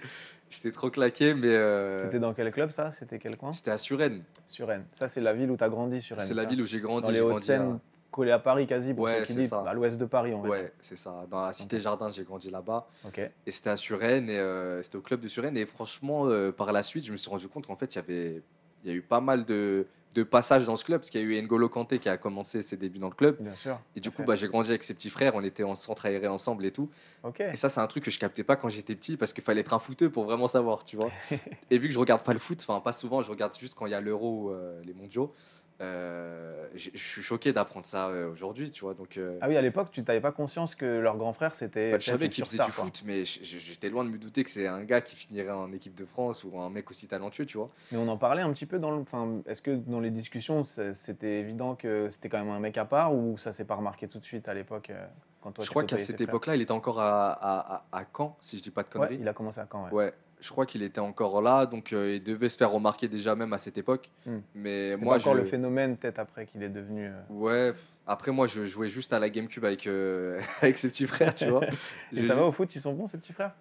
[0.51, 2.91] J'étais trop claqué, mais euh, C'était dans quel club ça?
[2.91, 3.53] C'était quel coin?
[3.53, 4.25] C'était à Suresnes.
[4.45, 4.85] Suresnes.
[4.93, 6.27] Ça, c'est la ville où tu as grandi, Suresnes.
[6.27, 7.03] C'est la ville où j'ai grandi.
[7.03, 7.79] Dans les j'ai grandi à- Hauts-de-Seine,
[8.11, 9.63] collé à Paris quasi, pour Ouais, ceux qui disent, ça.
[9.67, 10.51] à l'ouest de Paris, va dire.
[10.51, 11.27] Ouais, c'est ça.
[11.31, 11.83] Dans la cité Ok.
[11.83, 12.87] Jardin, j'ai grandi là-bas.
[13.07, 15.57] Ok, Et c'était à Suresnes, et euh, c'était au club de Suresnes.
[15.57, 18.01] Et franchement, euh, par la suite, je me suis rendu compte qu'en fait, il y
[18.01, 18.43] avait,
[18.85, 21.25] il y a eu pas mal de, de passages dans ce club, parce qu'il y
[21.25, 23.37] a eu N'Golo Kanté qui a commencé ses débuts dans le club.
[23.41, 23.79] bien sûr.
[23.95, 24.25] Et du coup, fait.
[24.25, 26.91] bah, j'ai grandi avec ses petits frères, on était en centre aéré ensemble et tout.
[27.23, 29.45] Ok, Et ça, c'est un truc que je captais pas quand j'étais petit, parce qu'il
[29.45, 31.11] fallait être un footeux pour vraiment savoir, tu vois.
[31.71, 33.87] et vu que je regarde pas le foot, enfin pas souvent, je regarde juste quand
[33.87, 35.33] il y a l'euro ou euh, les mondiaux,
[35.81, 38.95] euh, je suis choqué d'apprendre ça euh, aujourd'hui, tu vois.
[38.95, 41.93] Donc, euh, Ah oui, à l'époque, tu n'avais pas conscience que leur grand frère, c'était.
[41.93, 42.85] bah, je savais qu'il faisait du quoi.
[42.85, 45.95] foot, mais j'étais loin de me douter que c'est un gars qui finirait en équipe
[45.95, 47.71] de France ou un mec aussi talentueux, tu vois.
[47.93, 48.99] Mais on en parlait un petit peu dans le.
[49.01, 52.85] Enfin, est-ce que dans les discussions, c'était évident que c'était quand même un mec à
[52.85, 54.93] part ou ça s'est pas remarqué tout de suite à l'époque
[55.41, 58.37] quand toi Je crois qu'à cette époque-là, il était encore à, à, à- à Caen,
[58.41, 59.19] si je dis pas de Ouais, conneries.
[59.21, 59.91] il a commencé à ouais.
[59.93, 63.35] Ouais, je crois qu'il était encore là, donc euh, il devait se faire remarquer déjà
[63.35, 64.11] même à cette époque.
[64.27, 64.39] Hmm.
[64.55, 65.39] Mais C'est moi, pas encore je...
[65.41, 67.07] le phénomène peut-être après qu'il est devenu.
[67.09, 67.73] euh, Ouais,
[68.07, 71.49] après moi, je jouais juste à la GameCube avec, euh, avec ses petits frères, tu
[71.49, 71.65] vois.
[72.13, 73.55] Et Je- ça va au foot, ils sont bons ces petits frères?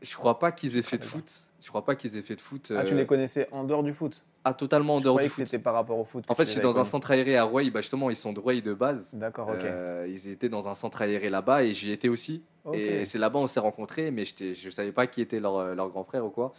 [0.00, 1.30] Je crois pas qu'ils aient fait de foot.
[1.62, 2.72] Je crois pas qu'ils aient fait de foot.
[2.76, 4.24] Ah, tu les connaissais en dehors du foot?
[4.44, 5.46] Ah, totalement en dehors du que foot.
[5.46, 6.24] c'était par rapport au foot.
[6.26, 7.70] En fait, suis dans un centre aéré à Rouaille.
[7.70, 9.14] Bah, justement, ils sont de Rouaille de base.
[9.14, 9.64] D'accord, ok.
[10.08, 12.42] Ils étaient dans un centre aéré là-bas et j'y étais aussi.
[12.72, 16.04] Et c'est là-bas on s'est rencontrés, mais je savais pas qui était leur, leur grand
[16.04, 16.52] frère ou quoi.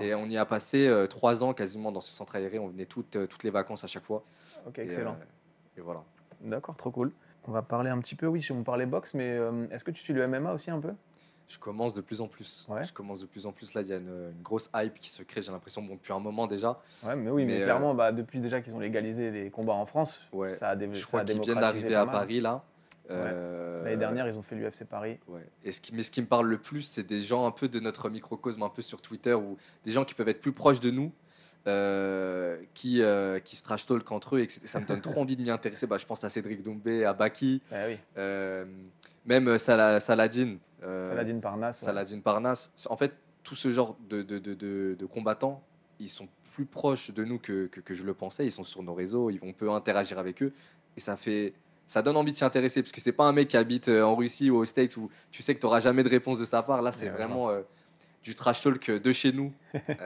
[0.00, 2.58] Et on y a passé euh, trois ans quasiment dans ce centre aéré.
[2.58, 4.24] On venait toutes, euh, toutes les vacances à chaque fois.
[4.66, 5.16] Ok, Et, excellent.
[5.20, 6.02] euh, Et, voilà.
[6.40, 7.12] D'accord, trop cool.
[7.46, 9.90] On va parler un petit peu, oui, si on parlait boxe, mais euh, est-ce que
[9.90, 10.92] tu suis le MMA aussi un peu?
[11.48, 12.66] Je commence de plus en plus.
[12.70, 12.84] Ouais.
[12.84, 13.74] Je commence de plus en plus.
[13.74, 15.42] Là, il y a une, une grosse hype qui se crée.
[15.42, 16.80] J'ai l'impression, bon, depuis un moment déjà.
[17.04, 19.72] Ouais, mais oui, mais, Mais, euh, clairement, bah, depuis déjà qu'ils ont légalisé les combats
[19.74, 20.48] en France, Ouais.
[20.48, 22.06] ça a, dé- Je ça crois qu'ils viennent d'arriver à.
[22.06, 22.62] Paris là.
[23.10, 25.18] Euh, L'année dernière, ils ont fait l'UFC Paris.
[25.28, 25.44] Ouais.
[25.64, 27.68] Et ce qui, mais ce qui me parle le plus, c'est des gens un peu
[27.68, 30.80] de notre microcosme, un peu sur Twitter, ou des gens qui peuvent être plus proches
[30.80, 31.12] de nous,
[31.66, 34.40] euh, qui, euh, qui se trash talk entre eux.
[34.40, 35.86] Et que ça me donne trop envie de m'y intéresser.
[35.86, 38.64] Bah, je pense à Cédric Doumbé, à Baki, Ah oui, euh,
[39.26, 40.56] même Saladin.
[41.02, 41.82] Saladin Parnasse.
[41.82, 41.86] ouais.
[41.86, 42.72] Saladin Parnasse.
[42.88, 44.38] En fait, tout ce genre de, de,
[44.94, 45.62] de, combattants,
[45.98, 48.44] ils sont plus proches de nous que, que, que je le pensais.
[48.46, 50.52] Ils sont sur nos réseaux, on peut interagir avec eux.
[50.96, 51.54] Et ça fait.
[51.90, 54.02] Ça donne envie de s'y intéresser parce que c'est pas un mec qui habite euh,
[54.04, 56.44] en Russie ou aux States où tu sais que tu n'auras jamais de réponse de
[56.44, 56.82] sa part.
[56.82, 57.62] Là, c'est vraiment euh,
[58.22, 59.50] du trash talk de chez nous,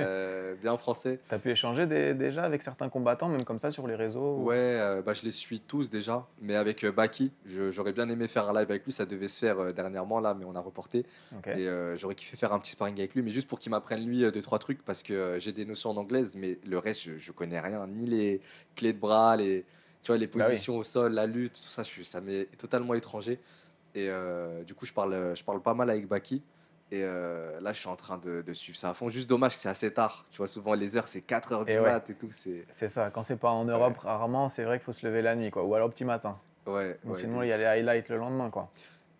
[0.00, 1.18] euh, bien français.
[1.28, 4.44] T'as pu échanger des- déjà avec certains combattants, même comme ça sur les réseaux ou-
[4.44, 8.28] Ouais, euh, bah, je les suis tous déjà, mais avec euh, Baki, j'aurais bien aimé
[8.28, 8.92] faire un live avec lui.
[8.92, 11.04] Ça devait se faire euh, dernièrement là, mais on a reporté.
[11.58, 14.06] Et euh, j'aurais kiffé faire un petit sparring avec lui, mais juste pour qu'il m'apprenne
[14.06, 16.78] lui euh, deux trois trucs parce que euh, j'ai des notions en anglaise, mais le
[16.78, 18.40] reste je, je connais rien, ni les
[18.76, 19.64] clés de bras, les
[20.04, 20.54] tu vois les Bah oui.
[20.54, 23.40] positions au sol, la lutte, tout ça, je, suis- ça m'est totalement étranger.
[23.96, 26.42] Et euh, du coup je parle je parle pas mal avec Baki.
[26.92, 29.08] Et euh, là, je suis en train de, de suivre ça à fond.
[29.08, 30.24] Juste dommage que c'est assez tard.
[30.30, 31.80] Tu vois, souvent les heures, c'est 4 heures du ouais.
[31.80, 32.28] mat et tout.
[32.30, 35.22] C'est C'est ça, quand c'est pas en Europe, rarement, c'est vrai qu'il faut se lever
[35.22, 35.64] la nuit, quoi.
[35.64, 36.38] Ou alors petit matin.
[36.66, 36.98] ouais.
[37.04, 38.70] Ou ouais, sinon, il y a les highlights le lendemain, quoi.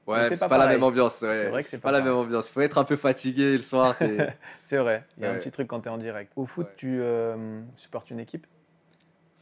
[0.07, 1.15] Ouais, c'est pas pas, la même ambiance.
[1.15, 2.51] C'est vrai que C'est pas, pas la même ambiance.
[2.51, 3.97] Faut être un peu fatigué le soir.
[4.63, 6.31] C'est vrai, il y a un petit truc quand t'es en direct.
[6.37, 8.47] Au foot, tu euh, supportes une équipe?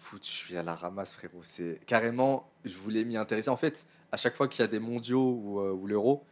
[0.02, 1.40] Foot, je suis à la ramasse, frérot.
[1.42, 3.48] C'est carrément, je voulais m'y intéresser.
[3.50, 6.24] En fait, à chaque fois qu'il y a des mondiaux ou, euh, ou l'euro,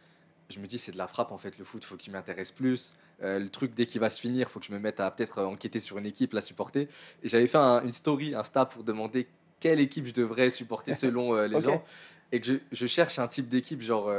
[0.49, 1.57] je me dis c'est de la frappe en fait.
[1.57, 2.93] Le foot, faut qu'il m'intéresse plus.
[3.23, 5.41] Euh, le truc dès qu'il va se finir, faut que je me mette à peut-être
[5.43, 6.89] enquêter sur une équipe, la supporter.
[7.23, 9.27] Et j'avais fait un- une story Insta pour demander
[9.61, 11.83] quelle équipe je devrais supporter selon euh, les gens.
[12.33, 14.09] Et que je, je cherche un type d'équipe genre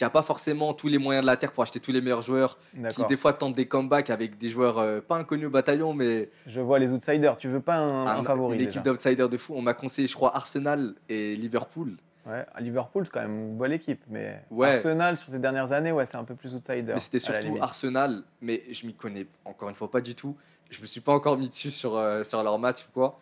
[0.00, 2.22] qui a pas forcément tous les moyens de la terre pour acheter tous les meilleurs
[2.22, 2.58] joueurs,
[2.88, 6.30] qui des fois tentent des comebacks avec des joueurs euh, pas inconnus au bataillon, mais
[6.46, 7.36] Je vois les outsiders.
[7.36, 9.52] Tu veux pas un, un un- favori une équipe d'outsiders de fou.
[9.54, 11.98] On m'a conseillé, je crois, Arsenal et Liverpool.
[12.24, 14.00] Ouais, Liverpool, c'est quand même une bonne équipe.
[14.08, 14.68] Mais Ouais.
[14.70, 16.94] Arsenal, sur ces dernières années, ouais, c'est un peu plus outsider.
[16.94, 17.58] Mais c'était surtout.
[17.60, 20.34] Arsenal, mais je m'y connais encore une fois pas du tout.
[20.70, 23.18] Je me suis pas encore mis dessus sur, euh, sur leur match ou quoi.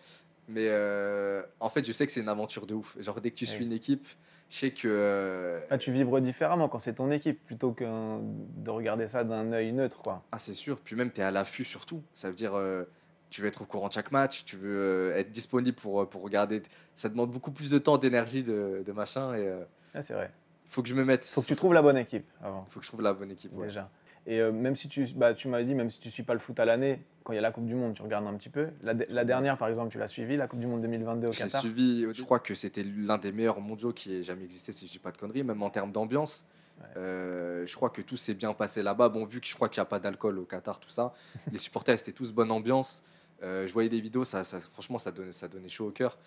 [0.47, 2.97] Mais euh, en fait, je sais que c'est une aventure de ouf.
[3.01, 3.51] Genre, dès que tu Oui.
[3.51, 4.07] suis une équipe,
[4.51, 4.89] je sais que.
[4.89, 9.53] euh, Ah, tu vibres différemment quand c'est ton équipe plutôt que de regarder ça d'un
[9.53, 10.23] œil neutre, quoi.
[10.33, 10.79] Ah, c'est sûr.
[10.79, 12.03] Puis même, tu es à l'affût surtout.
[12.15, 12.85] Ça veut dire, euh,
[13.31, 16.23] tu veux être au courant de chaque match, tu veux euh, être disponible pour, pour
[16.23, 16.63] regarder.
[16.95, 19.35] Ça demande beaucoup plus de temps, d'énergie, de, de machin.
[19.37, 19.53] Et
[19.95, 20.31] Ah, c'est vrai.
[20.67, 21.27] faut que je me mette.
[21.27, 22.65] Faut que tu trouves la bonne équipe avant.
[22.71, 23.53] faut que je trouve la bonne équipe.
[23.55, 23.67] ouais.
[23.67, 23.91] déjà.
[24.31, 26.38] Et euh, même si tu, bah, tu m'as dit, même si tu suis pas le
[26.38, 28.51] foot à l'année, quand il y a la Coupe du Monde, tu regardes un petit
[28.51, 28.69] peu.
[28.83, 31.33] La, de- la dernière, par exemple, tu l'as suivi, la Coupe du Monde 2022 au
[31.33, 31.62] J'ai Qatar.
[31.62, 34.93] suivi, je crois que c'était l'un des meilleurs mondiaux qui ait jamais existé, si je
[34.93, 36.45] dis pas de conneries, même en termes d'ambiance.
[36.79, 36.85] Ouais.
[36.99, 39.09] Euh, je crois que tout s'est bien passé là-bas.
[39.09, 41.12] Bon, vu que je crois qu'il n'y a pas d'alcool au Qatar, tout ça,
[41.51, 43.03] les supporters étaient tous bonne ambiance.
[43.43, 46.19] Euh, je voyais des vidéos, ça, ça- franchement, ça donnait, ça donnait chaud au cœur.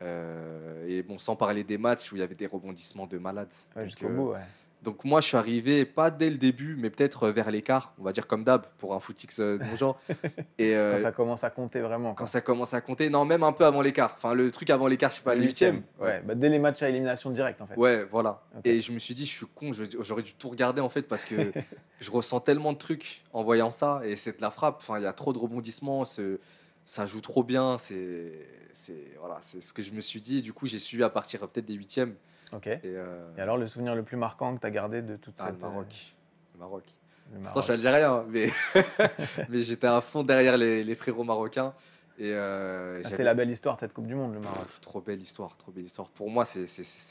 [0.00, 3.52] Euh, et bon, sans parler des matchs où il y avait des rebondissements de malades.
[3.76, 4.40] Ouais, Jusqu'au euh, bout, ouais.
[4.82, 8.04] Donc moi, je suis arrivé pas dès le début, mais peut-être euh, vers l'écart, on
[8.04, 10.00] va dire comme d'hab pour un footix euh, de mon genre.
[10.58, 12.14] Et euh, Quand ça commence à compter vraiment.
[12.14, 14.12] quand ça commence à compter, non, même un peu avant l'écart.
[14.16, 15.82] Enfin, le truc avant l'écart, je sais pas, Les le huitième.
[16.00, 17.76] Ouais, bah, dès les matchs à élimination directe, en fait.
[17.76, 18.40] Ouais, voilà.
[18.64, 21.24] Et je me suis dit, je suis con, j'aurais dû tout regarder en fait parce
[21.24, 21.34] que
[22.00, 24.76] je ressens tellement de trucs en voyant ça et c'est de la frappe.
[24.78, 27.78] Enfin, il y a trop de rebondissements, ça joue trop bien.
[27.78, 28.32] C'est,
[28.72, 30.40] c'est voilà, c'est ce que je me suis dit.
[30.40, 32.14] Du coup, j'ai suivi à partir peut-être des huitièmes.
[32.54, 32.66] Ok.
[32.66, 35.34] Et, euh, Et alors, le souvenir le plus marquant que tu as gardé de toute
[35.40, 35.62] ah, cette.
[35.62, 36.16] le Maroc.
[36.54, 36.84] Le Maroc.
[37.32, 37.62] le Pourtant, je Maroc.
[37.64, 38.50] suis algérien, mais,
[39.48, 41.74] mais j'étais à fond derrière les, les frérots marocains.
[42.18, 44.64] Et euh, Ah, C'était la belle histoire cette Coupe du Monde, le Maroc.
[44.66, 46.08] Pff, trop belle histoire, trop belle histoire.
[46.08, 46.62] Pour moi, c'est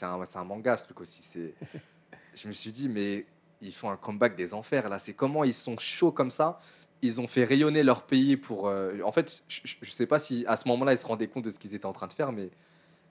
[0.04, 1.22] un, c'est un manga ce truc aussi.
[1.22, 1.54] C'est-
[2.34, 3.26] Je me suis dit, mais
[3.60, 4.98] ils font un comeback des enfers là.
[4.98, 6.58] C'est comment ils sont chauds comme ça.
[7.00, 8.68] Ils ont fait rayonner leur pays pour.
[8.68, 11.44] euh, En fait, je, je sais pas si à ce moment-là ils se rendaient compte
[11.44, 12.50] de ce qu'ils étaient en train de faire, mais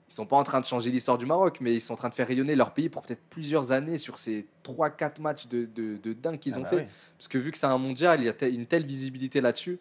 [0.08, 2.08] ils sont pas en train de changer l'histoire du Maroc, mais ils sont en train
[2.08, 5.96] de faire rayonner leur pays pour peut-être plusieurs années sur ces 3-4 matchs de, de,
[5.98, 6.76] de dingue qu'ils Ah ont bah fait.
[6.76, 6.82] oui.
[7.18, 9.78] Parce que vu que c'est un mondial, il y a une telle visibilité là-dessus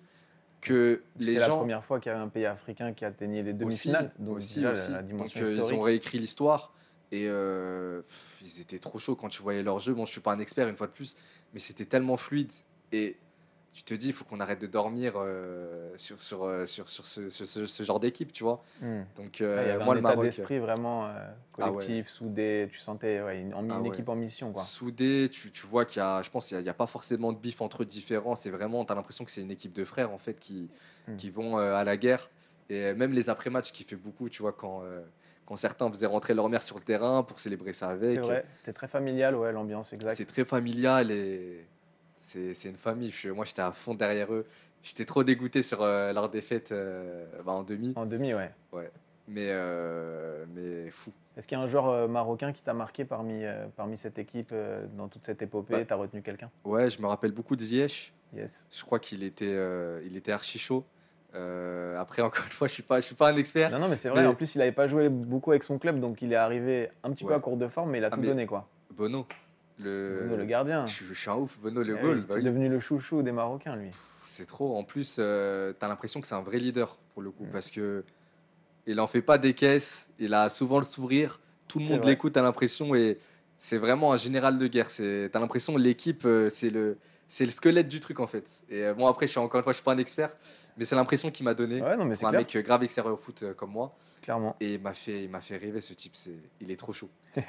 [0.60, 1.58] que les C'était la gens.
[1.60, 4.12] première fois qu'il y avait un pays africain qui atteignait les demi-finales.
[4.20, 4.92] Donc aussi, déjà, aussi.
[4.92, 6.74] la, la dimension Donc, euh, ils ont réécrit l'histoire
[7.12, 9.94] et euh, pff, ils étaient trop chauds quand tu voyais leur jeu.
[9.94, 11.16] Bon, je suis pas un expert une fois de plus,
[11.54, 12.52] mais c'était tellement fluide
[12.92, 13.18] et
[13.78, 17.06] tu te dis, il faut qu'on arrête de dormir euh, sur, sur, euh, sur, sur
[17.06, 18.64] ce, sur ce- ce genre d'équipe, tu vois.
[18.82, 19.02] Hmm.
[19.16, 21.10] Donc, Ouais, euh, il y avait moi, un le état Maroc, d'esprit vraiment euh,
[21.60, 21.72] Ah ouais.
[21.74, 22.68] collectif, soudé.
[22.72, 24.52] Tu sentais ouais, une, Ah équipe en mission.
[24.52, 24.64] Quoi.
[24.64, 27.38] soudé, tu, tu vois qu'il y a, je pense, qu'il n'y a, pas forcément de
[27.38, 28.34] bif entre différents.
[28.36, 30.70] C'est vraiment, tu as l'impression que c'est une équipe de frères en fait qui,
[31.08, 31.16] Hmm.
[31.16, 32.30] qui vont à la guerre.
[32.70, 34.82] Et même les après-matchs qui fait beaucoup, tu vois, quand,
[35.46, 38.08] quand certains faisaient rentrer leur mère sur le terrain pour célébrer ça avec.
[38.08, 40.18] C'est vrai, c'était très familial, ouais, l'ambiance exacte.
[40.18, 41.66] C'est très familial et
[42.54, 43.10] c'est une famille.
[43.12, 44.46] Je- moi, j'étais à fond derrière eux.
[44.84, 48.52] J'étais trop dégoûté sur euh, leur défaite euh, bah, en demi, En demi, ouais.
[49.28, 51.12] mais, euh, mais fou.
[51.36, 53.44] Est-ce qu'il y a un joueur marocain qui t'a marqué parmi,
[53.76, 54.54] parmi cette équipe
[54.98, 55.76] dans toute cette épopée?
[55.76, 55.86] Ouais.
[55.86, 56.50] T'as retenu quelqu'un?
[56.64, 58.14] Ouais, je me rappelle beaucoup de Ziyech.
[58.36, 58.68] Yes.
[58.72, 59.56] Je crois qu'il était,
[60.06, 60.84] il était archi chaud.
[61.36, 63.70] Euh, après, encore une fois, je suis pas, je suis pas un expert.
[63.72, 64.22] Non, non, mais c'est vrai.
[64.22, 66.90] Mais- En plus, il n'avait pas joué beaucoup avec son club, donc il est arrivé
[67.04, 67.36] un petit peu Ouais.
[67.36, 68.68] à court de forme, mais il a Ah, tout donné, quoi.
[68.96, 69.28] Bono,
[69.84, 70.86] le, gardien.
[70.86, 71.60] Je, je suis un ouf.
[71.60, 72.16] Bono, le Eh goal.
[72.18, 72.44] oui, bah c'est oui.
[72.44, 73.92] devenu le chouchou des Marocains, lui.
[74.24, 74.78] C'est trop.
[74.78, 78.04] En plus, tu as l'impression que c'est un vrai leader pour le coup, parce que
[78.86, 80.10] il en fait pas des caisses.
[80.20, 81.40] Il a souvent le sourire.
[81.68, 82.34] Tout le monde l'écoute.
[82.34, 83.20] T'as l'impression et
[83.58, 84.90] c'est vraiment un général de guerre.
[84.90, 88.64] C'est, t'as l'impression que l'équipe, euh, c'est le, c'est le squelette du truc en fait.
[88.70, 90.34] Et euh, bon après, je suis encore une fois, je suis pas un expert,
[90.78, 91.82] mais c'est l'impression qu'il m'a donné.
[91.82, 93.72] Ouais, non, mais c'est pour un clair, mec euh, grave extérieur au foot euh, comme
[93.72, 93.94] moi.
[94.22, 94.56] clairement.
[94.62, 96.16] Et il m'a fait, il fait rêver ce type.
[96.16, 97.10] C'est, il est trop chaud.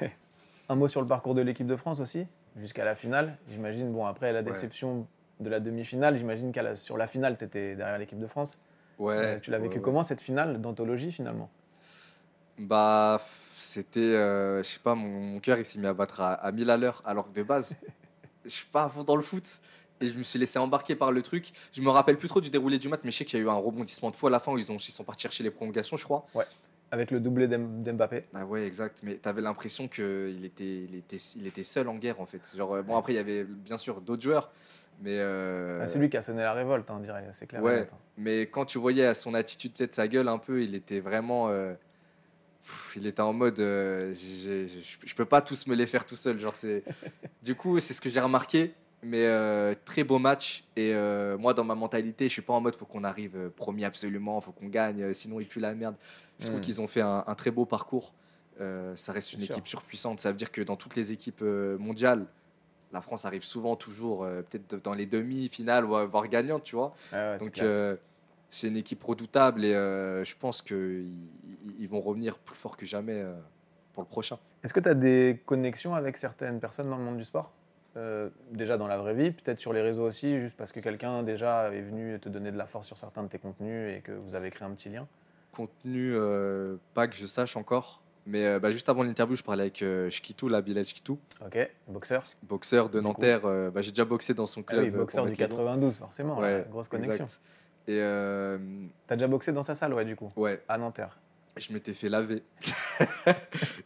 [0.69, 2.27] Un mot sur le parcours de l'équipe de France aussi,
[2.57, 3.35] jusqu'à la finale.
[3.49, 5.07] J'imagine, bon, après la déception
[5.39, 8.59] de la demi-finale, j'imagine qu'à la- sur la finale, tu étais derrière l'équipe de France.
[8.99, 9.15] Ouais.
[9.15, 9.81] Euh, tu l'as vécu ouais, ouais.
[9.83, 11.49] comment cette finale d'anthologie finalement?
[12.59, 13.21] Bah,
[13.53, 16.51] c'était, euh, je sais pas, mon, mon cœur il s'est mis à battre à, à
[16.51, 17.77] 1000 à l'heure, alors que de base,
[18.45, 19.43] je suis pas à fond dans le foot.
[20.01, 21.51] Et je me suis laissé embarquer par le truc.
[21.73, 23.45] Je me rappelle plus trop du déroulé du match, mais je sais qu'il y a
[23.45, 25.43] eu un rebondissement de fou à la fin où ils, ont, ils sont partis chercher
[25.43, 26.25] les prolongations, je crois.
[26.91, 28.25] Avec le doublé d'M- d'Mbappé.
[28.33, 29.01] Bah ouais, exact.
[29.03, 32.41] Mais t'avais l'impression qu'il était, il était, il était seul en guerre en fait.
[32.55, 34.51] Genre, euh, bon, après, il y avait bien sûr d'autres joueurs,
[35.01, 35.17] mais.
[35.19, 37.61] euh, Ah, c'est lui qui a sonné la révolte, hein, on dirait, c'est clair.
[37.61, 37.81] Ouais.
[37.81, 37.97] hein.
[38.17, 41.49] Mais quand tu voyais à son attitude, peut-être sa gueule un peu, il était vraiment.
[41.49, 41.73] euh,
[42.63, 43.59] pff, il était en mode.
[43.59, 46.39] euh, je peux pas tous me les faire tout seul.
[46.39, 46.83] Genre, c'est.
[47.43, 48.73] du coup, c'est ce que j'ai remarqué.
[49.01, 50.65] Mais euh, très beau match.
[50.75, 53.49] Et euh, moi, dans ma mentalité, je suis pas en mode faut qu'on arrive euh,
[53.49, 55.95] premier absolument, faut qu'on gagne, sinon il pue la merde.
[56.39, 56.61] Je trouve Mm.
[56.61, 58.13] qu'ils ont fait un, un très beau parcours.
[58.61, 59.51] Euh, ça reste une sûr.
[59.55, 60.19] équipe surpuissante.
[60.19, 62.25] Ça veut dire que dans toutes les équipes euh, mondiales,
[62.91, 66.93] la France arrive souvent toujours, euh, peut-être dans les demi-finales, voire voire gagnante, tu vois.
[67.13, 67.95] Ouais, c'est Donc euh,
[68.49, 71.11] c'est une équipe redoutable et je pense qu'ils
[71.77, 73.23] ils vont revenir plus fort que jamais
[73.93, 74.39] pour le prochain.
[74.63, 77.53] Est-ce que tu as des connexions avec certaines personnes dans le monde du sport?
[77.95, 81.21] Euh, Déjà dans la vraie vie, peut-être sur les réseaux aussi, juste parce que quelqu'un
[81.23, 84.11] déjà est venu te donner de la force sur certains de tes contenus et que
[84.11, 85.07] vous avez créé un petit lien?
[85.51, 89.63] Contenu, euh, pas que je sache encore, mais euh, bah, juste avant l'interview, je parlais
[89.63, 93.01] avec euh, Shkitou, la Bilal Shkitou, Ok, boxeur boxeur de.
[93.01, 93.41] Nanterre.
[93.45, 94.83] euh, bah, J'ai déjà boxé dans son Ah club.
[94.85, 95.55] oui, boxeur du mettre les bons.
[95.57, 97.25] 92, forcément, Ouais, grosse connexion.
[97.25, 97.41] exact.
[97.87, 97.97] Et
[99.07, 101.17] T'as déjà boxé dans sa salle, ouais, du coup, ouais, à Nanterre.
[101.57, 102.43] je m'étais fait laver.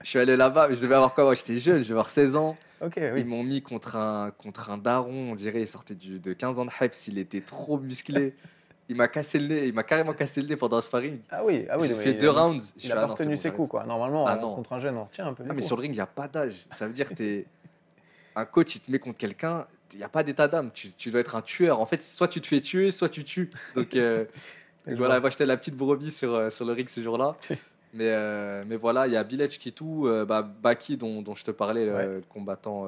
[0.04, 2.58] je suis allé là-bas, je devais avoir quoi J'étais jeune, je devais avoir 16 ans.
[2.82, 3.24] Ok, Ils oui.
[3.24, 6.66] m'ont mis contre un, contre un daron, on dirait, il sortait du, de 15 ans
[6.66, 8.36] de Heps, il était trop musclé.
[8.90, 11.20] Il m'a cassé le nez, il m'a carrément cassé le nez pendant un sparring.
[11.32, 11.88] Ah oui, ah oui.
[11.88, 12.74] J'ai fait deux a- rounds.
[12.84, 13.86] Il a pas retenu ses coups, quoi.
[13.86, 14.56] Normalement, Ah hein, non.
[14.56, 15.68] contre un jeune, on retient un peu les Ah, mais coups.
[15.68, 16.66] sur le ring, il n'y a pas d'âge.
[16.70, 17.46] Ça veut dire que t'es...
[18.36, 20.70] un coach, il te met contre quelqu'un, il n'y a pas d'état d'âme.
[20.74, 21.80] Tu, tu dois être un tueur.
[21.80, 23.50] En fait, soit tu te fais tuer, soit tu tues.
[23.76, 24.26] Donc euh,
[24.88, 27.38] voilà, moi j'étais la petite brebis sur, euh, sur le ring ce jour-là.
[27.94, 31.44] mais, euh, mais voilà, il y a Bilech qui tout, bah, Baki dont, dont je
[31.46, 32.06] te parlais, le- Ouais.
[32.06, 32.86] le combattant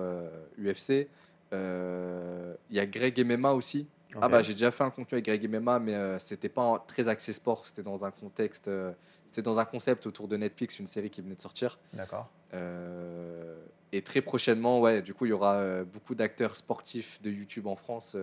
[0.60, 1.08] UFC.
[1.54, 3.88] Il y a Greg MMA aussi.
[4.22, 7.08] Ah bah j'ai déjà fait un contenu avec Greg MMA, mais euh, c'était pas très
[7.08, 8.92] axé sport, c'était dans un contexte, euh,
[9.28, 11.80] c'était dans un concept autour de Netflix, une série qui venait de sortir.
[11.94, 12.30] D'accord.
[12.54, 13.58] Euh,
[13.92, 17.68] et très prochainement, ouais, du coup, il y aura euh, beaucoup d'acteurs sportifs de YouTube
[17.68, 18.16] en France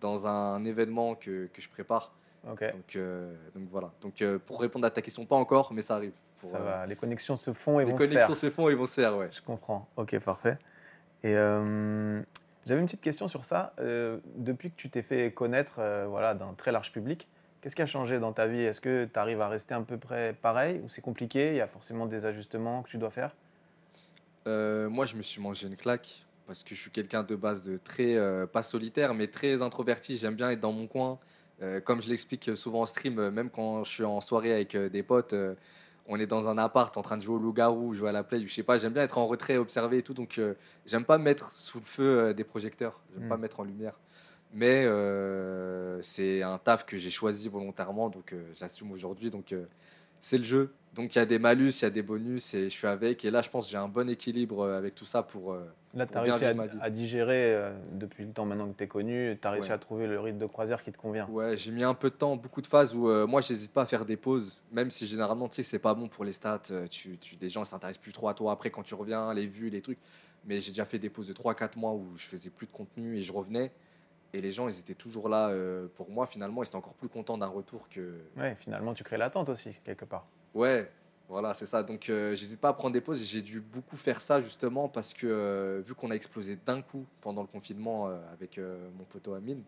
[0.00, 2.12] dans un événement que, que je prépare.
[2.50, 2.62] Ok.
[2.72, 2.98] Donc,
[3.54, 3.90] donc voilà.
[4.02, 6.12] Donc pour répondre à ta question, pas encore, mais ça arrive.
[6.38, 8.12] Pour, Ça va, les connexions se font et Les vont se faire.
[8.12, 9.28] connexions se font, ils vont se faire, ouais.
[9.32, 9.88] Je comprends.
[9.96, 10.58] Ok, parfait.
[11.24, 11.34] Et
[12.66, 13.72] j'avais une petite question sur ça.
[13.78, 17.28] Euh, depuis que tu t'es fait connaître euh, voilà, d'un très large public,
[17.60, 18.60] qu'est-ce qui a changé dans ta vie?
[18.60, 21.50] Est-ce que tu arrives à rester à peu près pareil ou c'est compliqué?
[21.50, 23.36] Il y a forcément des ajustements que tu dois faire?
[24.48, 27.68] Euh, moi, je me suis mangé une claque parce que je suis quelqu'un de base
[27.68, 30.16] de très, pas solitaire, mais très introverti.
[30.16, 31.18] J'aime bien être dans mon coin.
[31.84, 35.34] Comme je l'explique souvent en stream, même quand je suis en soirée avec des potes,
[36.08, 38.44] on est dans un appart en train de jouer au loup-garou, jouer à la play,
[38.46, 41.18] je sais pas, j'aime bien être en retrait, observer et tout, donc euh, j'aime pas
[41.18, 43.28] me mettre sous le feu euh, des projecteurs, j'aime Mm.
[43.28, 43.98] pas me mettre en lumière.
[44.54, 49.54] Mais euh, c'est un taf que j'ai choisi volontairement, donc euh, j'assume aujourd'hui, donc
[50.20, 50.72] c'est le jeu.
[50.94, 53.24] Donc il y a des malus, il y a des bonus, et je suis avec,
[53.24, 55.56] et là je pense que j'ai un bon équilibre avec tout ça pour...
[55.96, 59.36] Là, tu as réussi à, digérer euh, depuis le temps maintenant que tu es connu,
[59.40, 59.74] tu as réussi Ouais.
[59.74, 61.26] à trouver le rythme de croisière qui te convient.
[61.28, 63.82] Ouais, j'ai mis un peu de temps, beaucoup de phases où euh, moi, j'hésite pas
[63.82, 66.60] à faire des pauses, même si généralement, tu sais, c'est pas bon pour les stats.
[66.70, 69.32] euh, Tu, tu, des gens ne s'intéressent plus trop à toi après quand tu reviens,
[69.32, 69.98] les vues, les trucs.
[70.44, 73.16] Mais j'ai déjà fait des pauses de 3-4 mois où je faisais plus de contenu
[73.16, 73.72] et je revenais.
[74.34, 76.26] Et les gens, ils étaient toujours là euh, pour moi.
[76.26, 78.18] Finalement, ils étaient encore plus contents d'un retour que.
[78.36, 80.26] Ouais, finalement, tu crées l'attente aussi, quelque part.
[80.52, 80.90] Ouais,
[81.28, 81.82] voilà, c'est ça.
[81.82, 83.22] Donc, euh, j'hésite pas à prendre des pauses.
[83.24, 87.04] J'ai dû beaucoup faire ça justement parce que euh, vu qu'on a explosé d'un coup
[87.20, 88.58] pendant le confinement euh, avec
[88.98, 89.62] mon poteau Amine,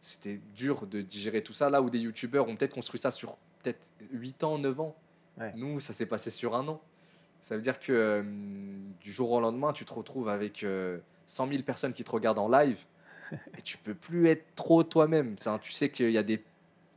[0.00, 1.70] c'était dur de digérer tout ça.
[1.70, 4.96] Là où des youtubeurs ont peut-être construit ça sur peut-être 8 ans, 9 ans,
[5.38, 5.50] Ouais.
[5.56, 6.78] nous, ça s'est passé sur un an.
[7.40, 8.22] Ça veut dire que
[9.00, 12.38] du jour au lendemain, tu te retrouves avec euh, 100 000 personnes qui te regardent
[12.38, 12.84] en live
[13.32, 15.36] et tu peux plus être trop toi-même.
[15.62, 16.44] Tu sais qu'il y a des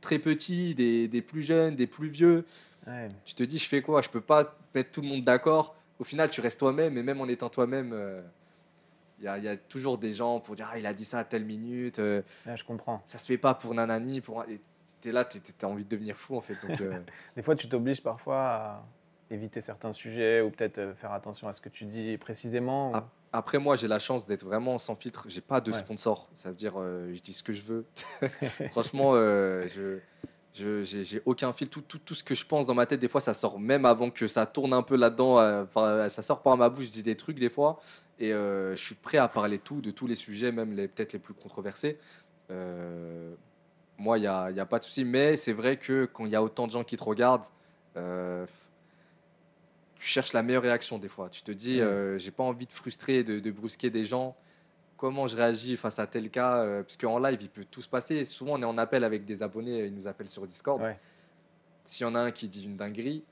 [0.02, 2.44] très petits, des, des plus jeunes, des plus vieux
[2.86, 3.08] Ouais.
[3.24, 4.00] tu te dis, je fais quoi?
[4.02, 5.74] Je peux pas mettre tout le monde d'accord.
[5.98, 8.20] Au final, tu restes toi-même, et même en étant toi-même, euh,
[9.18, 11.04] il y, a, il y a toujours des gens pour dire, ah, il a dit
[11.06, 13.02] ça à telle minute, euh, Ouais, je comprends.
[13.06, 14.20] ça se fait pas pour nanani.
[14.20, 14.44] Pour...
[14.44, 14.60] Et
[15.00, 16.54] t'es là, t'es- t'as envie de devenir fou, en fait.
[16.66, 17.00] Donc, euh,
[17.36, 18.84] Des fois, tu t'obliges parfois à
[19.30, 22.92] éviter certains sujets ou peut-être euh, faire attention à ce que tu dis précisément.
[22.92, 23.00] ou-.
[23.32, 25.24] Après, moi, j'ai la chance d'être vraiment sans filtre.
[25.28, 25.76] J'ai pas de Ouais.
[25.78, 26.28] sponsor.
[26.34, 27.86] Ça veut dire, euh, je dis ce que je veux.
[28.70, 29.98] Franchement, euh, je.
[30.56, 31.68] J'ai aucun fil.
[31.68, 33.84] Tout, tout, tout ce que je pense dans ma tête, des fois, ça sort même
[33.84, 35.38] avant que ça tourne un peu là-dedans.
[35.38, 36.86] euh, enfin, ça sort par ma bouche.
[36.86, 37.78] Je dis des trucs des fois.
[38.18, 41.12] Et euh, je suis prêt à parler tout, de tous les sujets, même les peut-être
[41.12, 41.98] les plus controversés.
[42.50, 43.34] Euh,
[43.98, 45.04] moi, il n'y a, y a pas de souci.
[45.04, 47.44] Mais c'est vrai que quand il y a autant de gens qui te regardent,
[47.96, 48.46] euh,
[49.96, 51.28] tu cherches la meilleure réaction des fois.
[51.28, 51.82] Tu te dis, Mm.
[51.82, 54.36] euh, j'ai pas envie de frustrer, de, de brusquer des gens.
[54.96, 57.88] Comment je réagis face à tel cas euh, Parce qu'en live, il peut tout se
[57.88, 58.24] passer.
[58.24, 60.80] Souvent, on est en appel avec des abonnés, ils nous appellent sur Discord.
[60.80, 60.98] Ouais.
[61.84, 63.22] S'il y en a un qui dit une dinguerie,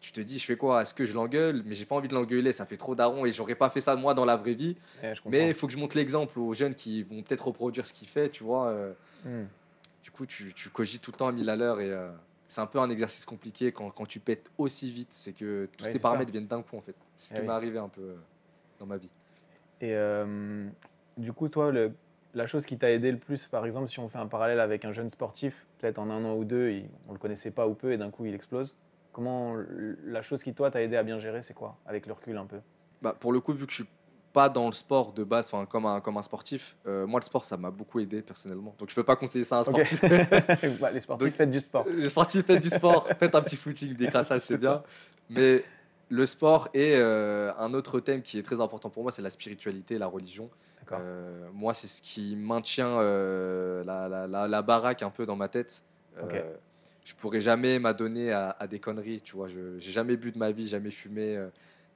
[0.00, 0.82] tu te dis, je fais quoi?
[0.82, 1.62] Est-ce que je l'engueule?
[1.64, 3.94] Mais j'ai pas envie de l'engueuler, ça fait trop daron et j'aurais pas fait ça
[3.94, 4.76] moi dans la vraie vie.
[5.02, 5.30] Ouais, comprends.
[5.30, 8.08] Mais il faut que je montre l'exemple aux jeunes qui vont peut-être reproduire ce qu'il
[8.08, 8.66] fait, tu vois.
[8.68, 8.92] euh,
[9.24, 9.44] Hmm.
[10.02, 12.10] du coup, tu, tu cogites tout le temps à 1000 à l'heure et euh,
[12.48, 15.10] c'est un peu un exercice compliqué quand, quand tu pètes aussi vite.
[15.12, 16.96] C'est que tous Ouais, ces paramètres viennent d'un coup, en fait.
[17.14, 17.46] C'est ce Eh qui oui.
[17.46, 18.16] m'est arrivé un peu euh,
[18.80, 19.08] dans ma vie.
[19.82, 20.66] Et euh,
[21.18, 21.92] du coup, toi, le-
[22.34, 24.84] la chose qui t'a aidé le plus, par exemple, si on fait un parallèle avec
[24.86, 27.74] un jeune sportif, peut-être en un an ou deux, il- on le connaissait pas ou
[27.74, 28.74] peu et d'un coup il explose.
[29.12, 29.54] Comment
[30.06, 32.46] la chose qui toi t'a aidé à bien gérer, c'est quoi Avec le recul un
[32.46, 32.56] peu?
[33.02, 33.90] Bah, pour le coup, vu que je suis
[34.32, 37.24] pas dans le sport de base, enfin, comme un, comme un sportif, euh, moi, le
[37.24, 38.74] sport, ça m'a beaucoup aidé personnellement.
[38.78, 40.00] Donc, je peux pas conseiller ça à un sportif.
[40.80, 41.84] Bah, les sportifs, Donc- faites du sport.
[41.90, 44.82] Les sportifs, faites du sport, faites un petit footing, des crassages, c'est bien.
[45.28, 45.62] Mais
[46.12, 49.30] le sport et euh, un autre thème qui est très important pour moi, c'est la
[49.30, 50.50] spiritualité, la religion.
[51.00, 55.36] Euh, moi, c'est ce qui maintient euh, la, la- la- la baraque un peu dans
[55.36, 55.82] ma tête.
[56.18, 56.34] Euh, Ok.
[57.04, 59.48] Je pourrais jamais m'adonner à, à des conneries, tu vois.
[59.48, 61.36] Je j'ai jamais bu de ma vie, jamais fumé.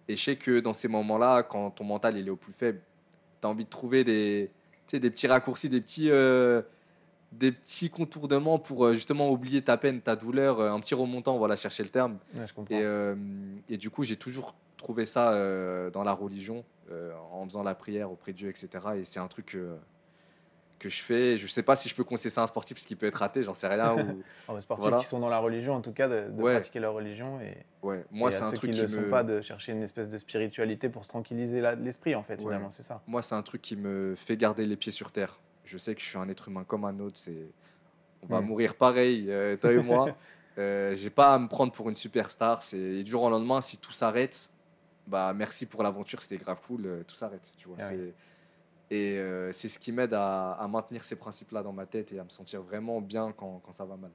[0.08, 2.80] et je sais que dans ces moments-là, quand ton mental il est au plus faible,
[3.40, 4.50] tu as envie de trouver des,
[4.92, 6.08] des petits raccourcis, des petits,
[7.38, 11.36] des petits contournements pour euh, justement oublier ta peine, ta douleur, euh, un petit remontant,
[11.38, 12.18] voilà, chercher le terme.
[12.34, 12.74] Ouais, je comprends.
[12.74, 13.14] Et, euh,
[13.68, 17.74] et du coup, j'ai toujours trouvé ça euh, dans la religion, euh, en faisant la
[17.74, 18.68] prière auprès de Dieu, etc.
[18.96, 21.36] Et c'est un truc que, je fais.
[21.36, 23.16] Je sais pas si je peux conseiller ça à un sportif, ce qui peut être
[23.16, 23.92] raté, j'en sais rien.
[23.94, 23.98] ou...
[24.46, 24.98] Alors, les sportifs voilà.
[24.98, 26.52] qui sont dans la religion, en tout cas, de, de Ouais.
[26.52, 27.40] pratiquer leur religion.
[27.40, 28.86] Et, Ouais, moi, c'est un ceux truc qui ne me...
[28.88, 32.44] sont pas, de chercher une espèce de spiritualité pour se tranquilliser l'esprit, en fait, Ouais.
[32.44, 33.00] finalement, c'est ça.
[33.06, 35.40] Moi, c'est un truc qui me fait garder les pieds sur terre.
[35.66, 37.18] Je sais que je suis un être humain comme un autre.
[37.18, 37.52] C'est...
[38.22, 38.46] On va Mm.
[38.46, 40.16] mourir pareil, euh, toi et moi.
[40.58, 42.62] Euh, j'ai pas à me prendre pour une superstar.
[42.62, 42.78] C'est...
[42.78, 44.48] Et du jour au lendemain, si tout s'arrête,
[45.06, 47.52] bah merci pour l'aventure, c'était grave cool, euh, tout s'arrête.
[47.58, 48.14] Tu vois, Ah c'est...
[48.90, 52.18] Et euh, c'est ce qui m'aide à, à maintenir ces principes-là dans ma tête et
[52.18, 54.12] à me sentir vraiment bien quand, quand ça va mal.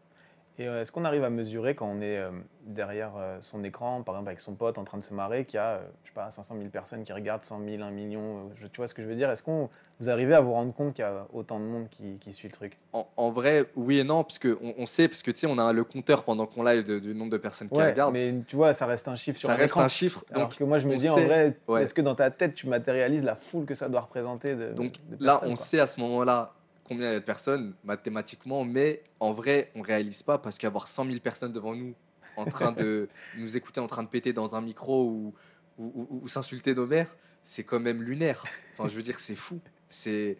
[0.62, 2.30] Et euh, est-ce qu'on arrive à mesurer quand on est euh,
[2.66, 5.58] derrière euh, son écran, par exemple avec son pote en train de se marrer, qu'il
[5.58, 8.68] y a, je sais pas, 500 000 personnes qui regardent, 100 000, 1 million, je,
[8.68, 9.30] tu vois ce que je veux dire?
[9.32, 9.70] Est-ce qu'on
[10.00, 12.48] vous arrivez à vous rendre compte qu'il y a autant de monde qui, qui suit
[12.48, 12.78] le truc?
[12.94, 15.48] En, en vrai, oui et non, parce que on, on sait, parce que tu sais,
[15.48, 18.14] on a le compteur pendant qu'on live de- du nombre de personnes qui regardent.
[18.14, 19.82] mais tu vois, ça reste un chiffre sur ça un reste écran.
[19.84, 20.24] un chiffre.
[20.32, 21.84] Alors Donc que moi, je me dis, en vrai, ouais.
[21.84, 24.94] est-ce que dans ta tête, tu matérialises la foule que ça doit représenter de, Donc
[25.10, 25.56] de là, on quoi?
[25.56, 26.54] sait à ce moment-là
[26.92, 30.90] combien il y a de personnes mathématiquement, mais en vrai, on réalise pas parce qu'avoir
[30.90, 31.96] 100 000 personnes devant nous
[32.36, 35.34] en train de nous écouter, en train de péter dans un micro ou,
[35.78, 37.16] ou, ou- ou s'insulter nos mères,
[37.46, 38.44] c'est quand même lunaire.
[38.74, 39.62] Enfin, je veux dire, c'est fou.
[39.88, 40.38] C'est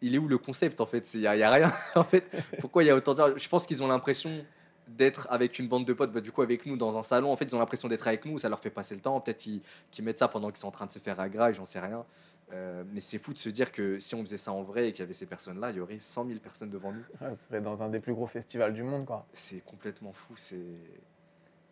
[0.00, 1.14] il est où le concept en fait?
[1.14, 2.24] Il n'y a, rien en fait.
[2.58, 3.38] Pourquoi il y a autant de...
[3.38, 4.44] Je pense qu'ils ont l'impression
[4.88, 7.36] d'être avec une bande de potes, bah, du coup avec nous dans un salon, en
[7.36, 10.04] fait ils ont l'impression d'être avec nous, ça leur fait passer le temps, peut-être qu'ils
[10.04, 12.04] mettent ça pendant qu'ils sont en train de se faire agra, j'en sais rien.
[12.52, 14.92] Euh, mais c'est fou de se dire que si on faisait ça en vrai et
[14.92, 17.02] qu'il y avait ces personnes-là, il y aurait 100 000 personnes devant nous.
[17.20, 19.26] Ouais, serez dans un des plus gros festivals du monde, quoi.
[19.32, 20.58] C'est complètement fou, c'est...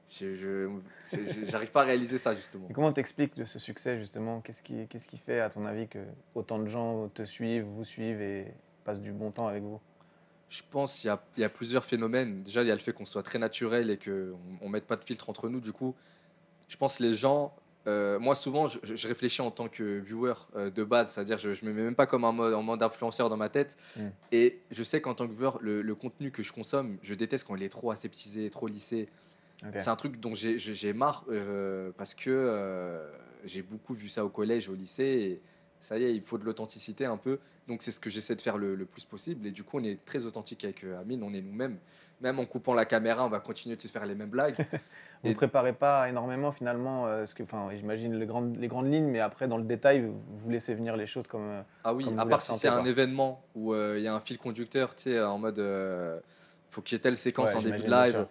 [0.08, 0.68] je-
[1.44, 2.66] J'arrive pas à réaliser ça justement.
[2.70, 4.40] Et comment t'expliques de ce succès, justement?
[4.40, 5.98] Qu'est-ce qui, qu'est-ce qui fait, à ton avis, que
[6.34, 8.46] autant de gens te suivent, vous suivent et
[8.84, 9.80] passent du bon temps avec vous?
[10.48, 12.42] Je pense qu'il y y a plusieurs phénomènes.
[12.42, 14.10] Déjà, il y a le fait qu'on soit très naturel et qu'on
[14.66, 15.60] ne mette pas de filtre entre nous.
[15.60, 15.94] Du coup,
[16.68, 17.54] je pense que les gens.
[17.86, 21.48] Euh, moi, souvent, je, je réfléchis en tant que viewer euh, de base, c'est-à-dire je
[21.48, 23.76] ne me mets même pas comme un mode, en mode influenceur dans ma tête.
[23.96, 24.00] Mm.
[24.32, 27.46] Et je sais qu'en tant que viewer, le, le contenu que je consomme, je déteste
[27.46, 29.08] quand il est trop aseptisé, trop lissé.
[29.76, 32.98] C'est un truc dont j'ai- marre euh, parce que
[33.44, 35.04] j'ai beaucoup vu ça au collège, au lycée.
[35.04, 35.40] Et
[35.80, 37.38] ça y est, il faut de l'authenticité un peu.
[37.68, 39.46] Donc c'est ce que j'essaie de faire le, le plus possible.
[39.46, 41.76] Et du coup, on est très authentique avec Amine, on est nous-mêmes.
[42.20, 44.56] Même en coupant la caméra, on va continuer de se faire les mêmes blagues.
[45.22, 48.92] Vous Et- préparez pas énormément, finalement, euh, ce que, enfin, j'imagine les grandes, les grandes
[48.92, 51.48] lignes, mais après, dans le détail, vous, laissez venir les choses comme.
[51.48, 54.14] euh, Ah oui, Comme à part si c'est un événement où euh, il y a
[54.14, 56.20] un fil conducteur, tu sais, en mode euh,
[56.70, 58.26] faut qu'il y ait telle séquence Ouais, en début de live.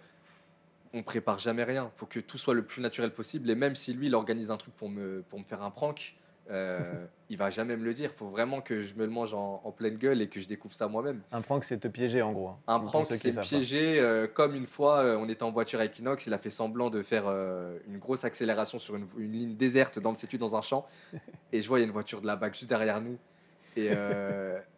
[0.92, 1.90] On prépare jamais rien.
[1.96, 3.48] faut que tout soit le plus naturel possible.
[3.50, 6.16] Et même si lui, il organise un truc pour me, pour me faire un prank,
[6.50, 8.10] euh, il va jamais me le dire.
[8.10, 10.74] faut vraiment que je me le mange en, en pleine gueule et que je découvre
[10.74, 11.20] ça moi-même.
[11.30, 12.48] Un prank, c'est te piéger, en gros.
[12.48, 14.00] hein, Un prank, c'est piégé.
[14.00, 16.90] euh, comme une fois, euh, on était en voiture avec Inox, il a fait semblant
[16.90, 17.26] de faire
[17.86, 20.86] une grosse accélération sur une, une ligne déserte dans le situ dans un champ.
[21.52, 23.16] Et je vois, il y a une voiture de la BAC juste derrière nous.
[23.76, 23.90] Et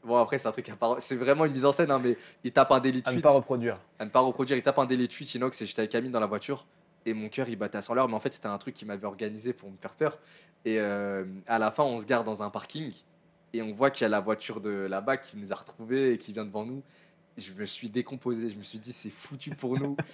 [0.05, 0.71] bon, après, c'est un truc.
[0.99, 3.21] C'est vraiment une mise en scène, hein, mais il tape un délit de À ne
[3.21, 3.81] pas reproduire.
[3.99, 4.59] à ne pas reproduire.
[4.59, 6.67] Il tape un délit de fuite, Inox, et j'étais avec Amine dans la voiture.
[7.07, 8.09] Et mon cœur, il battait à 100 l'heure.
[8.09, 10.19] Mais en fait, c'était un truc qu'il m'avait organisé pour me faire peur.
[10.65, 12.93] Et euh, à la fin, on se garde dans un parking.
[13.53, 16.13] Et on voit qu'il y a la voiture de la BAC qui nous a retrouvés
[16.15, 16.83] et qui vient devant nous.
[17.37, 18.49] Je me suis décomposé.
[18.49, 19.97] Je me suis dit, c'est foutu pour nous.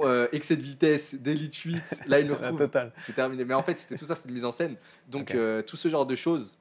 [0.00, 2.02] Euh, excès de vitesse, délit de fuite.
[2.06, 2.68] Là, il nous retrouve.
[2.98, 3.46] C'est terminé.
[3.46, 4.76] Mais en fait, c'était tout ça, c'était une mise en scène.
[5.08, 6.58] Donc, euh, tout ce genre de choses,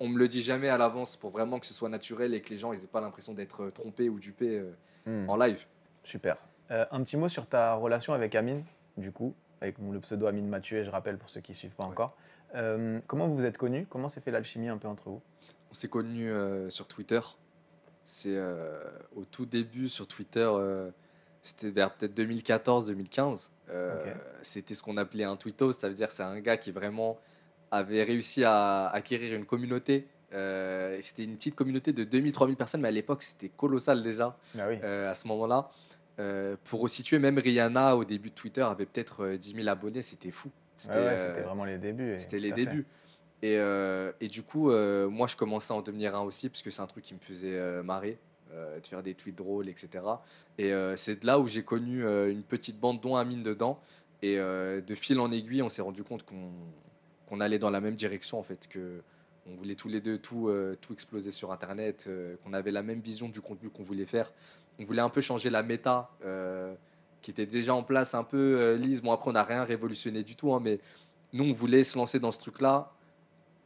[0.00, 2.50] on me le dit jamais à l'avance pour vraiment que ce soit naturel et que
[2.50, 4.60] les gens n'aient pas l'impression d'être euh, trompés ou dupés
[5.06, 5.28] Hmm.
[5.28, 5.66] en live.
[6.02, 6.36] Super.
[6.70, 8.60] Un petit mot sur ta relation avec Amine,
[8.96, 11.84] du coup, avec le pseudo Amine Mathieu, je rappelle pour ceux qui ne suivent pas
[11.84, 11.90] Ouais.
[11.90, 12.16] encore.
[12.54, 13.86] Euh, comment vous vous êtes connus?
[13.90, 15.20] Comment s'est fait l'alchimie un peu entre vous?
[15.70, 17.20] On s'est connus euh, sur Twitter.
[18.04, 18.80] C'est euh,
[19.16, 20.48] au tout début sur Twitter,
[21.42, 23.50] c'était vers peut-être 2014-2015.
[23.70, 24.14] Euh, Ok.
[24.42, 27.18] C'était ce qu'on appelait un tweetos, ça veut dire c'est un gars qui vraiment
[27.70, 30.06] avait réussi à acquérir une communauté.
[30.30, 34.76] C'était une petite communauté de 2000-3000 personnes, mais à l'époque c'était colossal déjà Ah oui.
[34.82, 35.70] à ce moment-là.
[36.20, 40.02] Euh, pour resituer, même Rihanna au début de Twitter avait peut-être euh, 10 000 abonnés,
[40.02, 40.50] c'était fou.
[40.88, 42.14] Ouais, ouais, euh, c'était vraiment les débuts.
[42.18, 42.86] c'était les débuts.
[43.42, 46.62] Et, euh, et du coup, euh, moi, je commençais à en devenir un aussi, parce
[46.62, 48.18] que c'est un truc qui me faisait euh, marrer,
[48.52, 49.88] euh, de faire des tweets drôles, etc.
[50.56, 53.80] Et euh, c'est de là où j'ai connu euh, une petite bande dont Amine dedans.
[54.22, 56.50] Et euh, de fil en aiguille, on s'est rendu compte qu'on
[57.26, 59.00] qu'on allait dans la même direction, en fait, que
[59.46, 62.82] on voulait tous les deux tout, euh, tout exploser sur Internet, euh, qu'on avait la
[62.82, 64.32] même vision du contenu qu'on voulait faire.
[64.78, 66.74] On voulait un peu changer la méta euh,
[67.22, 69.02] qui était déjà en place, un peu euh, lisse.
[69.02, 70.80] Bon, après, on n'a rien révolutionné du tout, hein, mais
[71.32, 72.92] nous, on voulait se lancer dans ce truc-là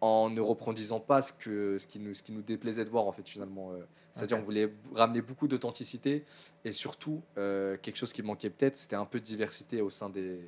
[0.01, 3.07] en ne reproduisant pas ce, que, ce, qui nous, ce qui nous déplaisait de voir,
[3.07, 3.73] en fait, finalement.
[3.73, 3.85] euh.
[4.13, 6.25] C'est-à-dire, on voulait ramener beaucoup d'authenticité
[6.65, 10.41] et surtout, quelque chose qui manquait peut-être, c'était un peu de diversité au sein des,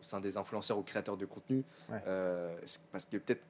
[0.00, 1.62] au sein des influenceurs ou créateurs de contenu.
[1.90, 2.00] Ouais.
[2.90, 3.42] Parce que peut-être,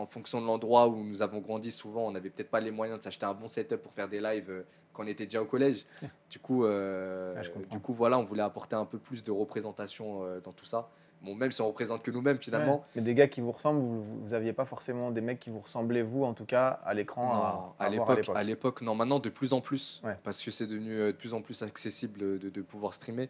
[0.00, 2.98] en fonction de l'endroit où nous avons grandi, souvent, on n'avait peut-être pas les moyens
[2.98, 5.46] de s'acheter un bon setup pour faire des lives euh, quand on était déjà au
[5.46, 5.86] collège.
[6.30, 7.68] du coup, euh, comprends.
[7.70, 10.88] du coup, voilà, on voulait apporter un peu plus de représentation euh, dans tout ça.
[11.22, 12.82] Bon, même si on représente que nous-mêmes, finalement, Ouais.
[12.96, 15.50] Mais des gars qui vous ressemblent, vous, vous, vous aviez pas forcément des mecs qui
[15.50, 18.94] vous ressemblaient, vous, en tout cas, à l'écran, à, à l'époque, à l'époque, non.
[18.94, 20.16] Maintenant, de plus en plus, Ouais.
[20.24, 23.28] parce que c'est devenu de plus en plus accessible de, de pouvoir streamer.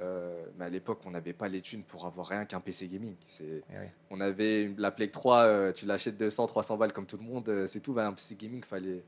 [0.00, 3.14] Euh, mais à l'époque, on n'avait pas les thunes pour avoir rien qu'un PC gaming.
[3.26, 3.86] C'est, Eh oui.
[4.10, 7.48] on avait la Play 3, euh, tu l'achètes 200, 300 balles comme tout le monde,
[7.48, 7.92] euh, c'est tout.
[7.92, 9.04] Ben, un PC gaming, fallait,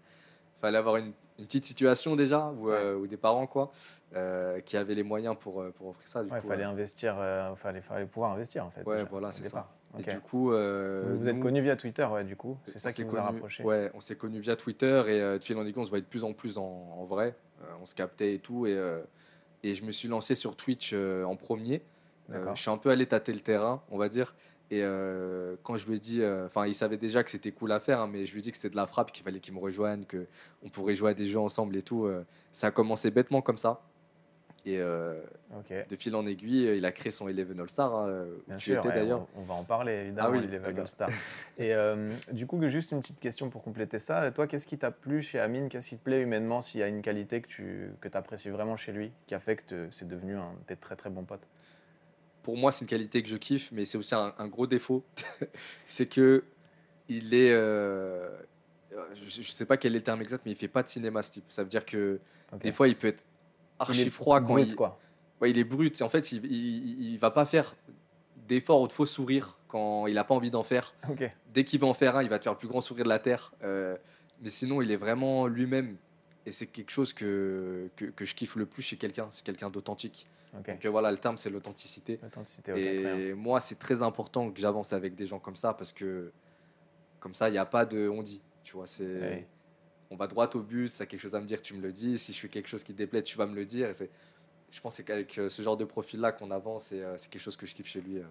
[0.61, 3.73] fallait avoir une, une petite situation déjà, ou, des parents quoi,
[4.65, 6.23] qui avaient les moyens pour, pour offrir ça.
[6.23, 7.17] Du Ouais, fallait investir,
[7.57, 8.85] fallait, fallait pouvoir investir en fait.
[8.87, 9.73] Ouais, déjà, voilà, c'est départ.
[9.99, 12.59] Et du coup, vous vous êtes connus via Twitter, ouais, du coup.
[12.65, 13.65] C'est ça qui vous a rapproché.
[13.65, 16.09] Ouais, on s'est connus via Twitter et de fil en aiguille, on se voyait de
[16.09, 17.35] plus en plus en, en vrai.
[17.81, 18.67] On se captait et tout.
[18.67, 18.77] Et,
[19.63, 21.83] et je me suis lancé sur Twitch euh, en premier.
[22.31, 24.35] Euh, je suis un peu allé tâter le terrain, on va dire.
[24.71, 27.73] Et euh, quand je lui ai dit, euh, enfin, il savait déjà que c'était cool
[27.73, 29.41] à faire, hein, mais je lui ai dit que c'était de la frappe, qu'il fallait
[29.41, 32.07] qu'il me rejoigne, qu'on pourrait jouer à des jeux ensemble et tout.
[32.07, 33.83] euh, ça a commencé bêtement comme ça.
[34.65, 35.21] Et euh,
[35.59, 35.73] Ok.
[35.89, 37.65] de fil en aiguille, euh, il a créé son Eleven hein,
[38.49, 39.27] où tu sûr, étais ouais, d'ailleurs.
[39.35, 40.79] on, on va en parler évidemment, Ah oui, les d'accord.
[40.83, 41.11] All-Star.
[41.59, 44.31] Et euh, du coup, juste une petite question pour compléter ça.
[44.31, 45.69] Toi, qu'est-ce qui t'a plu chez Amine?
[45.69, 48.77] Qu'est-ce qui te plaît humainement S'il y a une qualité que tu que apprécies vraiment
[48.77, 51.49] chez lui, qui a fait que c'est devenu un de très très bons potes
[52.45, 55.03] Pour moi, c'est une qualité que je kiffe, mais c'est aussi un, un gros défaut.
[55.87, 56.45] c'est que
[57.09, 57.53] il est.
[57.53, 58.29] euh,
[59.15, 61.21] je ne sais pas quel est le terme exact, mais il fait pas de cinéma
[61.23, 61.45] ce type.
[61.49, 62.21] Ça veut dire que
[62.61, 63.25] des fois, il peut être
[63.83, 64.77] archi Il est froid quand brut, il.
[64.77, 64.99] quoi.
[65.41, 66.01] Ouais, il est brut.
[66.03, 67.75] En fait, il, il, il va pas faire
[68.49, 70.95] d'efforts ou de faux sourires quand il n'a pas envie d'en faire.
[71.53, 73.09] Dès qu'il va en faire un, il va te faire le plus grand sourire de
[73.09, 73.53] la Terre.
[73.63, 73.97] Euh,
[74.41, 75.97] mais sinon, il est vraiment lui-même.
[76.45, 79.27] Et c'est quelque chose que, que, que je kiffe le plus chez quelqu'un.
[79.31, 80.27] C'est quelqu'un d'authentique.
[80.59, 80.67] Ok.
[80.67, 82.19] Donc euh, voilà, le terme, c'est l'authenticité.
[82.77, 86.33] Et moi, c'est très important que j'avance avec des gens comme ça parce que
[87.21, 88.43] comme ça, il n'y a pas de on dit.
[88.65, 89.45] Tu vois, c'est Oui.
[90.13, 90.89] On va droit au but.
[90.89, 92.19] Si tu as quelque chose à me dire, tu me le dis.
[92.19, 93.89] Si je fais quelque chose qui te déplaît, tu vas me le dire.
[93.89, 94.11] Et c'est-
[94.71, 97.67] je pense qu'avec euh, ce genre de profil-là qu'on avance euh, c'est quelque chose que
[97.67, 98.19] je kiffe chez lui.
[98.19, 98.23] euh.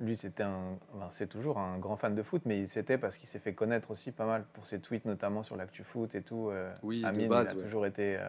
[0.00, 3.16] Lui, c'était un, enfin, c'est toujours un grand fan de foot, mais il c'était parce
[3.18, 6.22] qu'il s'est fait connaître aussi pas mal pour ses tweets, notamment sur l'actu foot et
[6.22, 6.50] tout.
[6.82, 7.62] Oui, de Amine, base, il a ouais.
[7.62, 8.24] toujours été euh,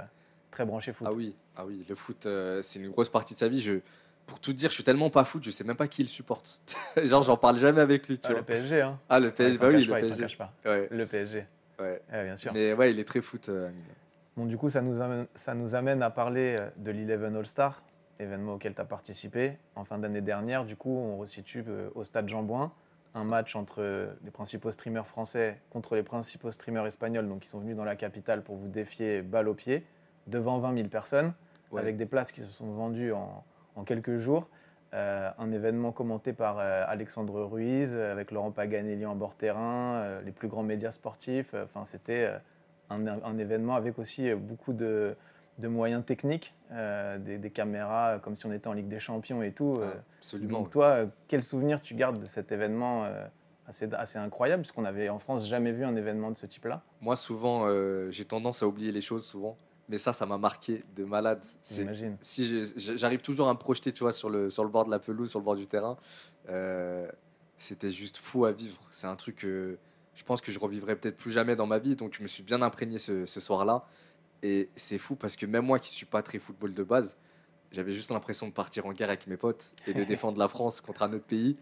[0.52, 1.08] très branché foot.
[1.10, 3.60] Ah oui, ah oui, le foot, euh, c'est une grosse partie de sa vie.
[3.62, 3.80] Je,
[4.28, 6.62] pour tout dire, je suis tellement pas foot, je sais même pas qui il supporte.
[7.04, 8.44] Genre, j'en parle jamais avec lui, tu Ah, le.
[8.44, 9.00] PSG, hein.
[9.10, 10.38] Ah, le PSG, s'en bah oui, le PSG.
[10.38, 10.54] pas.
[10.66, 11.46] Ouais, Le PSG,
[11.80, 12.02] ouais.
[12.12, 12.52] Ouais, bien sûr.
[12.54, 13.50] Mais ouais, il est très foot.
[13.50, 13.82] euh, Amine.
[14.36, 17.84] Bon, du coup, ça nous amène, ça nous amène à parler euh, de l'Eleven All-Star,
[18.20, 20.66] événement auquel tu as participé en fin d'année dernière.
[20.66, 22.72] Du coup, on resitue euh, au stade Jean-Bouin,
[23.16, 27.48] un match entre euh, les principaux streamers français contre les principaux streamers espagnols, donc qui
[27.50, 29.86] sont venus dans la capitale pour vous défier balle au pied,
[30.28, 31.34] devant 20 000 personnes,
[31.72, 31.82] Ouais.
[31.82, 33.44] avec des places qui se sont vendues en,
[33.76, 34.48] en quelques jours.
[34.94, 40.22] Euh, un événement commenté par euh, Alexandre Ruiz, euh, avec Laurent Paganelli en bord terrain,
[40.24, 41.56] les plus grands médias sportifs.
[41.56, 42.30] Enfin, c'était
[42.92, 45.16] un, un événement avec aussi beaucoup de,
[45.58, 49.52] de moyens techniques, des, des caméras, comme si on était en Ligue des Champions et
[49.52, 49.74] tout.
[49.82, 50.60] Ah, absolument.
[50.60, 53.08] Donc toi, quel souvenir tu gardes de cet événement
[53.66, 56.84] assez, assez incroyable, puisqu'on avait en France jamais vu un événement de ce type-là?
[57.02, 57.68] Moi, souvent,
[58.12, 59.58] j'ai tendance à oublier les choses, souvent.
[59.90, 61.44] Mais ça, ça m'a marqué de malade.
[61.70, 62.18] J'imagine.
[62.22, 65.00] si j'arrive toujours à me projeter, tu vois, sur le, sur le bord de la
[65.00, 65.98] pelouse, sur le bord du terrain,
[66.50, 67.08] euh,
[67.58, 68.88] c'était juste fou à vivre.
[68.92, 69.78] C'est un truc que
[70.16, 71.96] je pense que je revivrai peut-être plus jamais dans ma vie.
[71.96, 73.86] Donc, je me suis bien imprégné ce, ce soir-là.
[74.42, 77.18] Et c'est fou parce que même moi qui suis pas très football de base,
[77.72, 80.80] j'avais juste l'impression de partir en guerre avec mes potes et de défendre la France
[80.80, 81.58] contre un autre pays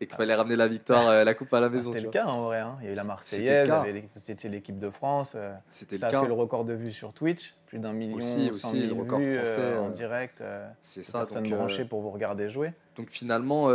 [0.00, 1.92] et qu'il fallait ramener la victoire, euh, la coupe à la Ah, maison.
[1.92, 2.12] C'était le vois.
[2.12, 2.58] cas en vrai.
[2.58, 2.76] hein.
[2.80, 3.70] Il y a eu la Marseillaise,
[4.16, 5.34] c'était l'équipe de France.
[5.36, 6.20] euh, C'était ça le a cas.
[6.22, 9.38] fait le record de vues sur Twitch, plus d'un million, Aussi, aussi, le record vues,
[9.38, 10.40] euh, français, en euh, direct.
[10.40, 11.24] euh, C'est ça.
[11.30, 12.72] euh, branchées pour vous regarder jouer.
[12.96, 13.68] Donc finalement,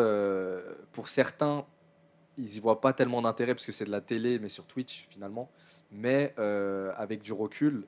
[0.92, 1.66] pour certains,
[2.40, 5.08] ils y voient pas tellement d'intérêt parce que c'est de la télé, mais sur Twitch
[5.10, 5.50] finalement.
[5.92, 6.34] Mais
[6.98, 7.86] avec du recul,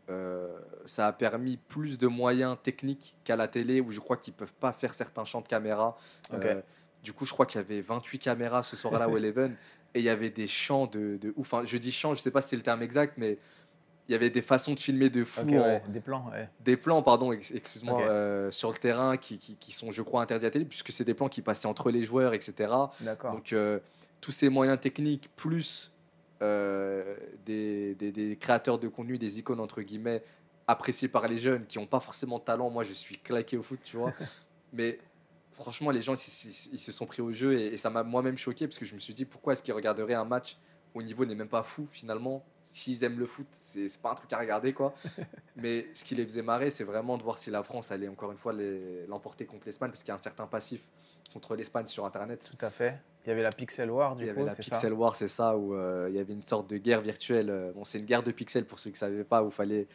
[0.86, 4.54] ça a permis plus de moyens techniques qu'à la télé où je crois qu'ils peuvent
[4.54, 5.98] pas faire certains champs de caméra.
[6.34, 6.48] Ok.
[7.04, 9.56] Du coup, je crois qu'il y avait 28 caméras ce soir-là au Eleven
[9.94, 11.54] et il y avait des champs de, de ouf.
[11.54, 13.38] Enfin, je dis champs, je sais pas si c'est le terme exact, mais
[14.08, 16.30] il y avait des façons de filmer de fou Ok, en- ouais, des plans.
[16.32, 16.50] ouais.
[16.62, 20.22] des plans, pardon, ex- excuse-moi, euh, sur le terrain qui, qui- qui sont, je crois,
[20.24, 22.72] interdits à télé, puisque c'est des plans qui passaient entre les joueurs, etc.
[23.32, 23.80] Donc, euh,
[24.20, 25.92] tous ces moyens techniques, plus
[26.42, 30.24] euh, des, des- des créateurs de contenu, des icônes, entre guillemets,
[30.68, 32.70] appréciés par les jeunes qui n'ont pas forcément de talent.
[32.70, 34.14] Moi, je suis claqué au foot, tu vois.
[34.74, 35.00] Mais
[35.52, 38.04] franchement, les gens, ils, ils- ils se sont pris au jeu et, et ça m'a
[38.04, 40.58] moi-même choqué, parce que je me suis dit, pourquoi est-ce qu'ils regarderaient un match
[40.94, 42.44] au niveau n'est même pas fou, finalement?
[42.66, 44.94] S'ils aiment le foot, c'est pas un truc à regarder, quoi.
[45.56, 48.32] Mais ce qui les faisait marrer, c'est vraiment de voir si la France allait encore
[48.32, 48.54] une fois
[49.08, 50.82] l'emporter contre l'Espagne, parce qu'il y a un certain passif
[51.34, 52.52] contre l'Espagne sur Internet.
[52.58, 53.00] Tout à fait.
[53.26, 54.94] Il y avait la Pixel War, du Il y coup, avait la Pixel ça?
[54.96, 57.72] War, c'est ça, où euh, il y avait une sorte de guerre virtuelle.
[57.76, 59.88] Bon, c'est une guerre de pixels pour ceux qui ne savaient pas, où il fallait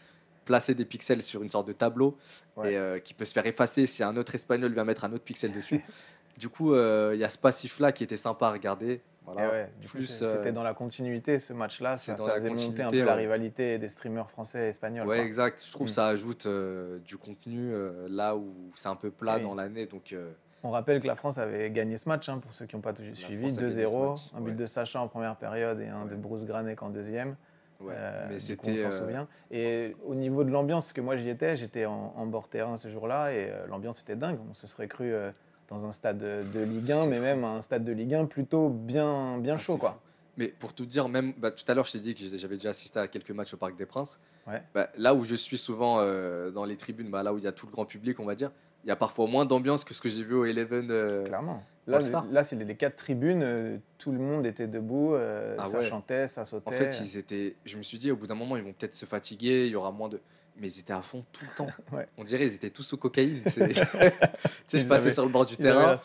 [0.45, 2.17] placer des pixels sur une sorte de tableau
[2.57, 2.73] Ouais.
[2.73, 5.25] et euh, qui peut se faire effacer si un autre espagnol vient mettre un autre
[5.25, 5.83] pixel dessus.
[6.39, 9.01] du coup, euh, il y a ce passif-là qui était sympa à regarder.
[9.27, 9.51] Voilà.
[9.51, 11.97] ouais, du Plus, euh, c'était dans la continuité ce match-là.
[11.97, 14.69] c'est Ça, dans ça la faisait monter un peu la rivalité des streamers français et
[14.69, 15.07] espagnols.
[15.07, 15.25] Ouais, quoi.
[15.25, 15.65] exact.
[15.67, 15.89] Je trouve Mm.
[15.89, 17.73] que ça ajoute euh, du contenu
[18.09, 19.43] là où c'est un peu plat Oui.
[19.43, 19.87] dans l'année.
[19.87, 20.15] Donc,
[20.63, 22.95] On rappelle que la France avait gagné ce match, hein, pour ceux qui n'ont pas
[23.15, 25.89] suivi, France a gagné ce 2-0, match, un but de Sacha en première période et
[25.89, 26.15] un de.
[26.17, 27.35] Bruce Granek en deuxième.
[27.87, 27.95] Ouais.
[27.97, 28.77] Euh, mais coup, on c'était.
[28.77, 29.29] s'en euh, souvient.
[29.51, 32.77] Et au niveau de l'ambiance, parce que moi j'y étais, j'étais en, en bord terrain
[32.77, 34.39] ce jour-là et euh, l'ambiance était dingue.
[34.51, 35.13] On se serait cru
[35.69, 37.23] dans un stade de, Ligue 1, C'est mais fou.
[37.23, 39.77] même un stade de Ligue 1 plutôt bien, bien Ah, chaud.
[39.79, 39.91] quoi.
[39.93, 39.97] fou.
[40.37, 42.71] Mais pour tout dire, même bah, tout à l'heure, je t'ai dit que j'avais déjà
[42.71, 44.19] assisté à quelques matchs au Parc des Princes.
[44.49, 44.61] Ouais.
[44.75, 47.47] Bah, là où je suis souvent euh, dans les tribunes, bah, là où il y
[47.47, 48.51] a tout le grand public, on va dire,
[48.85, 50.89] il y a parfois moins d'ambiance que ce que j'ai vu au Eleven.
[50.91, 51.63] euh, Clairement.
[51.87, 55.79] Là, là c'est les, quatre tribunes, euh, tout le monde était debout, euh, Ah ça
[55.81, 55.85] ouais.
[55.85, 56.69] chantait, ça sautait.
[56.69, 57.57] En fait, ils étaient.
[57.67, 59.77] Je me suis dit, au bout d'un moment, ils vont peut-être se fatiguer, il y
[59.77, 60.19] aura moins de.
[60.59, 61.67] mais ils étaient à fond tout le temps.
[61.93, 62.09] Ouais.
[62.17, 63.43] On dirait ils étaient tous sous cocaïne.
[63.45, 65.97] tu sais, je Ils passais avaient- sur le bord du terrain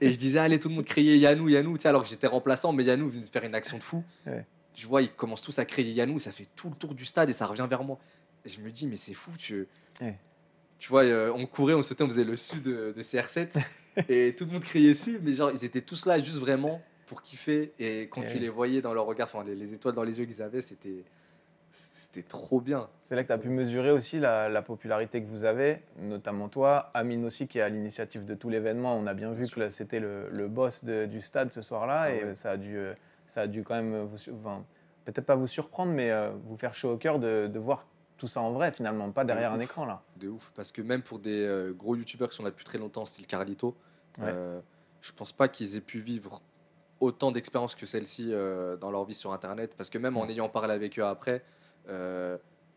[0.00, 2.26] et je disais, allez, tout le monde crier Yanou, Yanou, tu sais, alors que j'étais
[2.26, 4.04] remplaçant, mais Yanou venait de faire une action de fou.
[4.26, 4.44] Ouais.
[4.76, 7.30] Je vois, ils commencent tous à crier Yanou, ça fait tout le tour du stade
[7.30, 7.98] et ça revient vers moi.
[8.44, 9.66] Et je me dis, mais c'est fou, tu.
[10.76, 13.64] Tu vois, euh, on courait, on sautait, on faisait le sud de, de CR7
[14.08, 17.22] et tout le monde criait dessus, mais genre, ils étaient tous là juste vraiment pour
[17.22, 17.72] kiffer.
[17.78, 20.18] Et quand Et tu les voyais dans leur regard, enfin, les, les étoiles dans les
[20.20, 21.04] yeux qu'ils avaient, c'était.
[21.76, 22.88] C'était trop bien.
[23.02, 26.48] C'est là que tu as pu mesurer aussi la, la popularité que vous avez, notamment
[26.48, 28.96] toi, Amine aussi qui est à l'initiative de tout l'événement.
[28.96, 29.70] On a bien vu Bien que sûr.
[29.72, 32.34] c'était le, le boss de- du stade ce soir-là Ah et ouais.
[32.36, 32.94] ça, a dû, euh,
[33.26, 34.64] ça a dû quand même vous, su- enfin,
[35.04, 37.88] peut-être pas vous surprendre, mais euh, vous faire chaud au cœur de, de voir
[38.24, 39.64] tout ça en vrai finalement, pas derrière un ouf.
[39.64, 40.02] écran là.
[40.16, 40.50] De ouf.
[40.54, 43.26] Parce que même pour des euh, gros youtubeurs qui sont là depuis très longtemps, style
[43.26, 43.76] Carlito,
[44.18, 44.26] Ouais.
[44.28, 44.60] euh,
[45.02, 46.40] je pense pas qu'ils aient pu vivre
[47.00, 49.74] autant d'expérience que celle-ci euh, dans leur vie sur Internet.
[49.76, 50.30] Parce que même en Ouais.
[50.32, 51.44] ayant parlé avec eux après,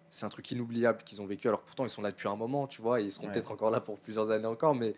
[0.10, 1.48] c'est un truc inoubliable qu'ils ont vécu.
[1.48, 3.32] Alors pourtant, ils sont là depuis un moment, tu vois, et ils seront Ouais.
[3.34, 4.76] peut-être encore là pour plusieurs années encore.
[4.76, 4.96] Mais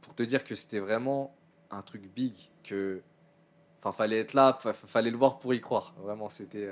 [0.00, 1.34] pour te dire que c'était vraiment
[1.70, 3.02] un truc big, que.
[3.82, 5.94] Enfin, fallait être là, fa- fallait le voir pour y croire.
[5.98, 6.66] Vraiment, c'était.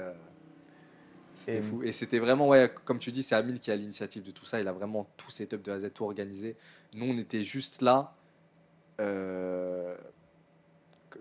[1.34, 1.82] C'était fou.
[1.82, 4.60] Et c'était vraiment, ouais, comme tu dis, c'est Amine qui a l'initiative de tout ça.
[4.60, 6.56] Il a vraiment tout setup de A à Z, tout organisé.
[6.94, 8.14] Nous, on était juste là.
[9.00, 9.96] euh,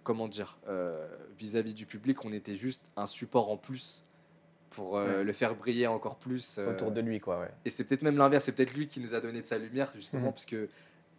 [0.04, 1.08] comment dire euh,
[1.40, 4.04] Vis-à-vis du public, on était juste un support en plus
[4.70, 5.24] pour euh, Ouais.
[5.24, 6.60] le faire briller encore plus.
[6.60, 7.52] Autour de lui, quoi, ouais.
[7.66, 9.92] et c'est peut-être même l'inverse, c'est peut-être lui qui nous a donné de sa lumière,
[9.96, 10.32] justement, Mhm.
[10.32, 10.68] parce que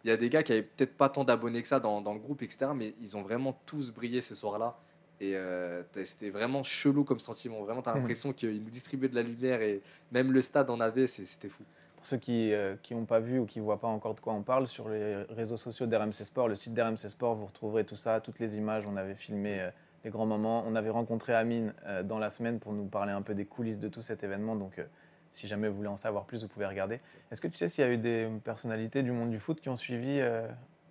[0.03, 2.13] il y a des gars qui avaient peut-être pas tant d'abonnés que ça dans, dans
[2.13, 4.77] le groupe, etc., mais ils ont vraiment tous brillé ce soir-là.
[5.21, 7.63] Et euh, c'était vraiment chelou comme sentiment.
[7.63, 7.99] Vraiment, tu as Mhm.
[7.99, 11.63] l'impression qu'ils nous distribuaient de la lumière et même le stade en avait, c'était fou.
[11.95, 12.51] Pour ceux qui
[12.91, 15.23] n'ont pas vu ou qui ne voient pas encore de quoi on parle, sur les
[15.29, 18.85] réseaux sociaux d'RMC Sport, le site d'RMC Sport, vous retrouverez tout ça, toutes les images.
[18.85, 19.69] On avait filmé euh,
[20.03, 20.63] les grands moments.
[20.67, 23.79] On avait rencontré Amine euh, dans la semaine pour nous parler un peu des coulisses
[23.79, 24.55] de tout cet événement.
[24.55, 24.83] Donc, euh,
[25.31, 26.99] si jamais vous voulez en savoir plus, vous pouvez regarder.
[27.31, 29.69] Est-ce que tu sais s'il y a eu des personnalités du monde du foot qui
[29.69, 30.47] ont suivi euh,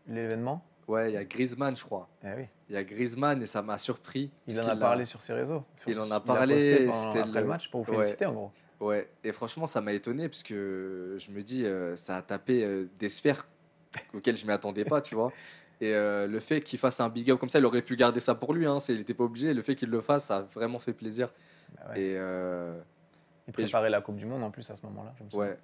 [0.08, 0.64] l'événement?
[0.86, 2.08] Ouais, il y a Griezmann, je crois.
[2.22, 4.30] Eh oui, Il y a Griezmann et ça m'a surpris.
[4.46, 5.64] il en a parlé sur ses réseaux.
[5.86, 7.98] il en a parlé, c'était le le- match pour vous Ouais.
[7.98, 8.52] féliciter, en gros.
[8.80, 12.62] Ouais, et franchement, ça m'a étonné parce que je me dis, euh, ça a tapé
[12.64, 13.46] euh, des sphères
[14.12, 15.32] auxquelles je m'y attendais pas, tu vois.
[15.80, 18.20] Et euh, le fait qu'il fasse un big up comme ça, il aurait pu garder
[18.20, 19.52] ça pour lui, hein, il n'était pas obligé.
[19.54, 21.32] Le fait qu'il le fasse, ça a vraiment fait plaisir.
[21.76, 22.00] Bah ouais.
[22.00, 22.12] Et
[23.48, 25.14] Il préparait la Coupe du Monde en plus à ce moment-là.
[25.34, 25.58] ouais,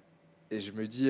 [0.51, 1.09] et je me dis,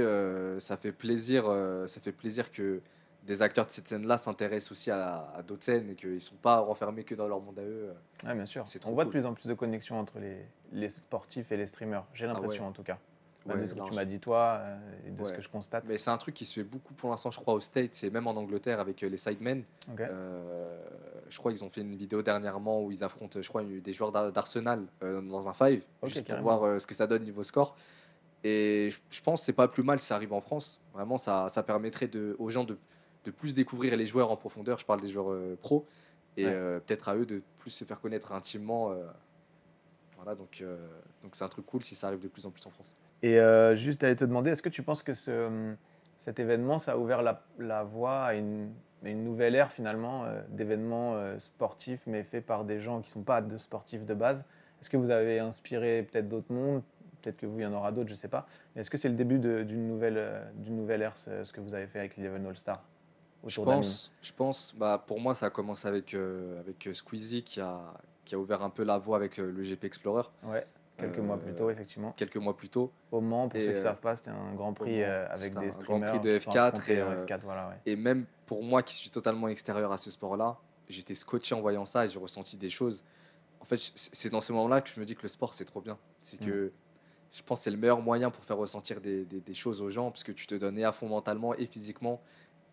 [0.62, 1.46] ça fait plaisir,
[1.88, 2.82] ça fait plaisir que
[3.24, 6.60] des acteurs de cette scène-là s'intéressent aussi à, à d'autres scènes et qu'ils sont pas
[6.60, 7.94] renfermés que dans leur monde à eux.
[8.26, 8.64] Ouais, bien sûr.
[8.66, 10.38] C'est On voit de plus en plus de connexions entre les,
[10.72, 12.04] les sportifs et les streamers.
[12.14, 12.70] J'ai l'impression ouais.
[12.70, 12.98] en tout cas.
[13.46, 15.36] Ouais, Bah, de ce que tu m'as dit toi euh, et de ce Ouais.
[15.38, 15.88] que je constate.
[15.90, 18.10] Mais c'est un truc qui se fait beaucoup pour l'instant, je crois, aux States et
[18.12, 19.64] même en Angleterre avec euh, les Sidemen.
[19.92, 20.02] Ok.
[20.02, 20.80] Euh,
[21.30, 24.12] je crois qu'ils ont fait une vidéo dernièrement où ils affrontent, je crois, des joueurs
[24.12, 27.42] d'Ar- d'Arsenal euh, dans un five, juste pour voir euh, ce que ça donne niveau
[27.44, 27.76] score.
[28.44, 30.80] Et je, je pense que c'est pas plus mal si ça arrive en France.
[30.94, 32.78] Vraiment, ça, ça permettrait de, aux gens de,
[33.26, 34.78] de plus découvrir les joueurs en profondeur.
[34.78, 35.86] Je parle des joueurs euh, pros.
[36.38, 36.52] Et Ouais.
[36.54, 38.92] euh, peut-être à eux de plus se faire connaître intimement.
[38.92, 39.04] euh,
[40.16, 40.78] voilà, donc euh,
[41.24, 42.96] donc c'est un truc cool si ça arrive de plus en plus en France.
[43.22, 43.38] Et
[43.76, 45.76] juste aller te demander, est-ce que tu penses que ce,
[46.18, 48.72] cet événement, ça a ouvert la, la voie à une,
[49.04, 53.24] à une nouvelle ère finalement d'événements sportifs, mais faits par des gens qui ne sont
[53.24, 54.46] pas de sportifs de base?
[54.80, 56.82] Est-ce que vous avez inspiré peut-être d'autres mondes?
[57.22, 58.48] Peut-être que vous, il y en aura d'autres, je ne sais pas.
[58.76, 61.86] Est-ce que c'est le début d'une nouvelle, d'une nouvelle ère, ce, ce que vous avez
[61.86, 62.84] fait avec l'Eleven All-Star?
[63.46, 67.44] Je pense, je pense bah, pour moi, ça a commencé avec, euh, avec euh, Squeezie
[67.44, 70.66] qui a, qui a ouvert un peu la voie avec euh, le GP Explorer Ouais,
[70.98, 72.14] quelques Euh, mois plus tôt, effectivement.
[72.16, 72.92] quelques mois plus tôt.
[73.12, 75.26] Au Mans, pour et, ceux qui ne euh, savent pas, c'était un grand prix euh,
[75.28, 77.42] avec c'était un des grand prix de qui sont F4 affrontés et, en euh, F4,
[77.44, 77.80] voilà, ouais.
[77.88, 81.86] Et même pour moi qui suis totalement extérieur à ce sport-là, j'étais scotché en voyant
[81.86, 83.04] ça et j'ai ressenti des choses.
[83.60, 85.82] En fait, c'est dans ces moments-là que je me dis que le sport, c'est trop
[85.82, 85.98] bien.
[86.22, 86.46] C'est Mm.
[86.46, 86.72] que
[87.32, 89.90] je pense que c'est le meilleur moyen pour faire ressentir des, des- des choses aux
[89.90, 92.22] gens parce que tu te donnes et à fond mentalement et physiquement.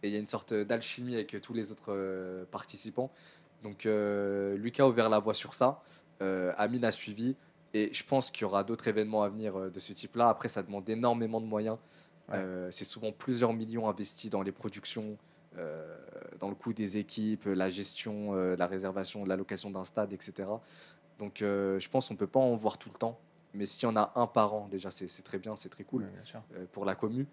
[0.03, 3.11] Et il y a une sorte d'alchimie avec tous les autres euh, participants.
[3.63, 5.83] Donc, euh, Lucas a ouvert la voie sur ça.
[6.23, 7.37] Euh, Amine a suivi.
[7.75, 10.29] Et je pense qu'il y aura d'autres événements à venir de ce type-là.
[10.29, 11.77] Après, ça demande énormément de moyens.
[12.29, 12.37] Ouais.
[12.37, 15.17] Euh, c'est souvent plusieurs millions investis dans les productions,
[15.59, 15.97] euh,
[16.39, 20.49] dans le coût des équipes, la gestion, euh, la réservation, la location d'un stade, etc.
[21.19, 23.19] Donc, je pense qu'on ne peut pas en voir tout le temps.
[23.55, 26.03] Mais s'il y en a un par an, déjà, c'est très bien, c'est très cool
[26.03, 27.27] Ouais, pour la commu.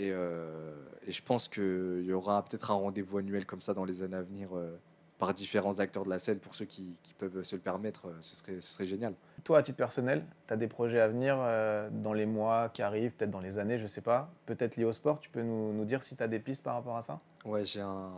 [0.00, 0.72] Et, euh,
[1.06, 4.16] et je pense qu'il y aura peut-être un rendez-vous annuel comme ça dans les années
[4.16, 4.74] à venir euh,
[5.18, 6.38] par différents acteurs de la scène.
[6.38, 9.12] Pour ceux qui, qui peuvent se le permettre, euh, ce serait, ce serait génial.
[9.44, 12.80] Toi, à titre personnel, tu as des projets à venir euh, dans les mois qui
[12.80, 14.30] arrivent, peut-être dans les années, je sais pas.
[14.46, 16.76] Peut-être liés au sport, tu peux nous, nous dire si tu as des pistes par
[16.76, 17.20] rapport à ça?
[17.44, 18.10] Ouais, j'ai un,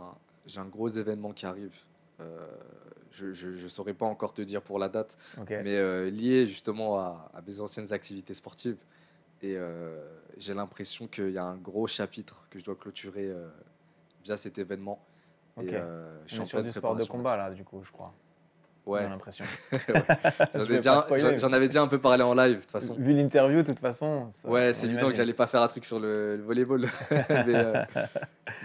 [0.45, 1.75] j'ai un gros événement qui arrive.
[2.21, 2.47] Euh,
[3.11, 5.17] je ne saurais pas encore te dire pour la date,
[5.49, 8.77] mais euh, lié justement à, à mes anciennes activités sportives.
[9.43, 10.01] Et euh,
[10.37, 13.47] j'ai l'impression qu'il y a un gros chapitre que je dois clôturer euh,
[14.23, 15.03] via cet événement.
[15.61, 18.13] Et, euh, je suis en sur du sport de combat là, du coup, je crois.
[18.85, 19.45] J'ai Ouais, l'impression.
[21.37, 22.95] j'en avais déjà un peu parlé en live de toute façon.
[22.95, 24.27] Vu l'interview, de toute façon.
[24.31, 26.81] ça- Ouais, c'est évident que j'allais pas faire un truc sur le, le volleyball.
[27.11, 27.83] mais euh,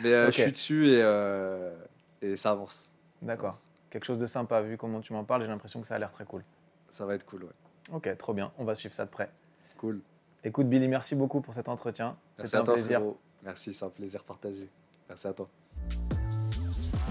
[0.05, 1.75] euh, je suis dessus et, euh,
[2.23, 2.91] et ça avance.
[3.23, 3.57] D'accord.
[3.91, 6.11] Quelque chose de sympa, vu comment tu m'en parles, j'ai l'impression que ça a l'air
[6.11, 6.45] très cool.
[6.91, 7.51] Ça va être cool, ouais.
[7.93, 8.53] Ok, trop bien.
[8.59, 9.31] On va suivre ça de près.
[9.77, 10.01] Cool.
[10.45, 12.17] Écoute, Billy, merci beaucoup pour cet entretien.
[12.37, 12.99] Merci C'était un toi, plaisir.
[12.99, 13.19] frérot.
[13.45, 14.69] Merci, c'est un plaisir partagé.
[15.09, 15.49] Merci à toi.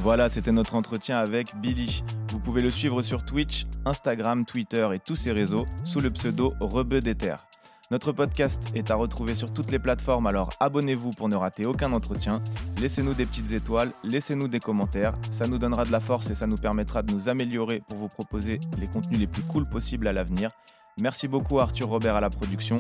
[0.02, 2.04] Voilà, c'était notre entretien avec Billy.
[2.30, 6.54] Vous pouvez le suivre sur Twitch, Instagram, Twitter et tous ses réseaux sous le pseudo
[6.60, 7.48] Rebeu des Terres.
[7.90, 11.94] Notre podcast est à retrouver sur toutes les plateformes, alors abonnez-vous pour ne rater aucun
[11.94, 12.42] entretien.
[12.82, 16.48] Laissez-nous des petites étoiles, laissez-nous des commentaires, ça nous donnera de la force et ça
[16.48, 20.12] nous permettra de nous améliorer pour vous proposer les contenus les plus cool possibles à
[20.12, 20.52] l'avenir.
[21.00, 22.78] Merci beaucoup à Arthur Robert à la production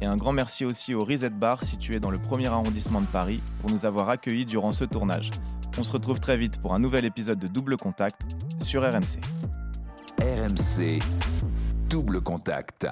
[0.00, 3.42] et un grand merci aussi au Reset Bar situé dans le premier arrondissement de Paris
[3.60, 5.30] pour nous avoir accueillis durant ce tournage.
[5.78, 8.22] On se retrouve très vite pour un nouvel épisode de Double Contact
[8.60, 9.20] sur RMC.
[10.20, 10.98] RMC,
[11.88, 12.86] double contact.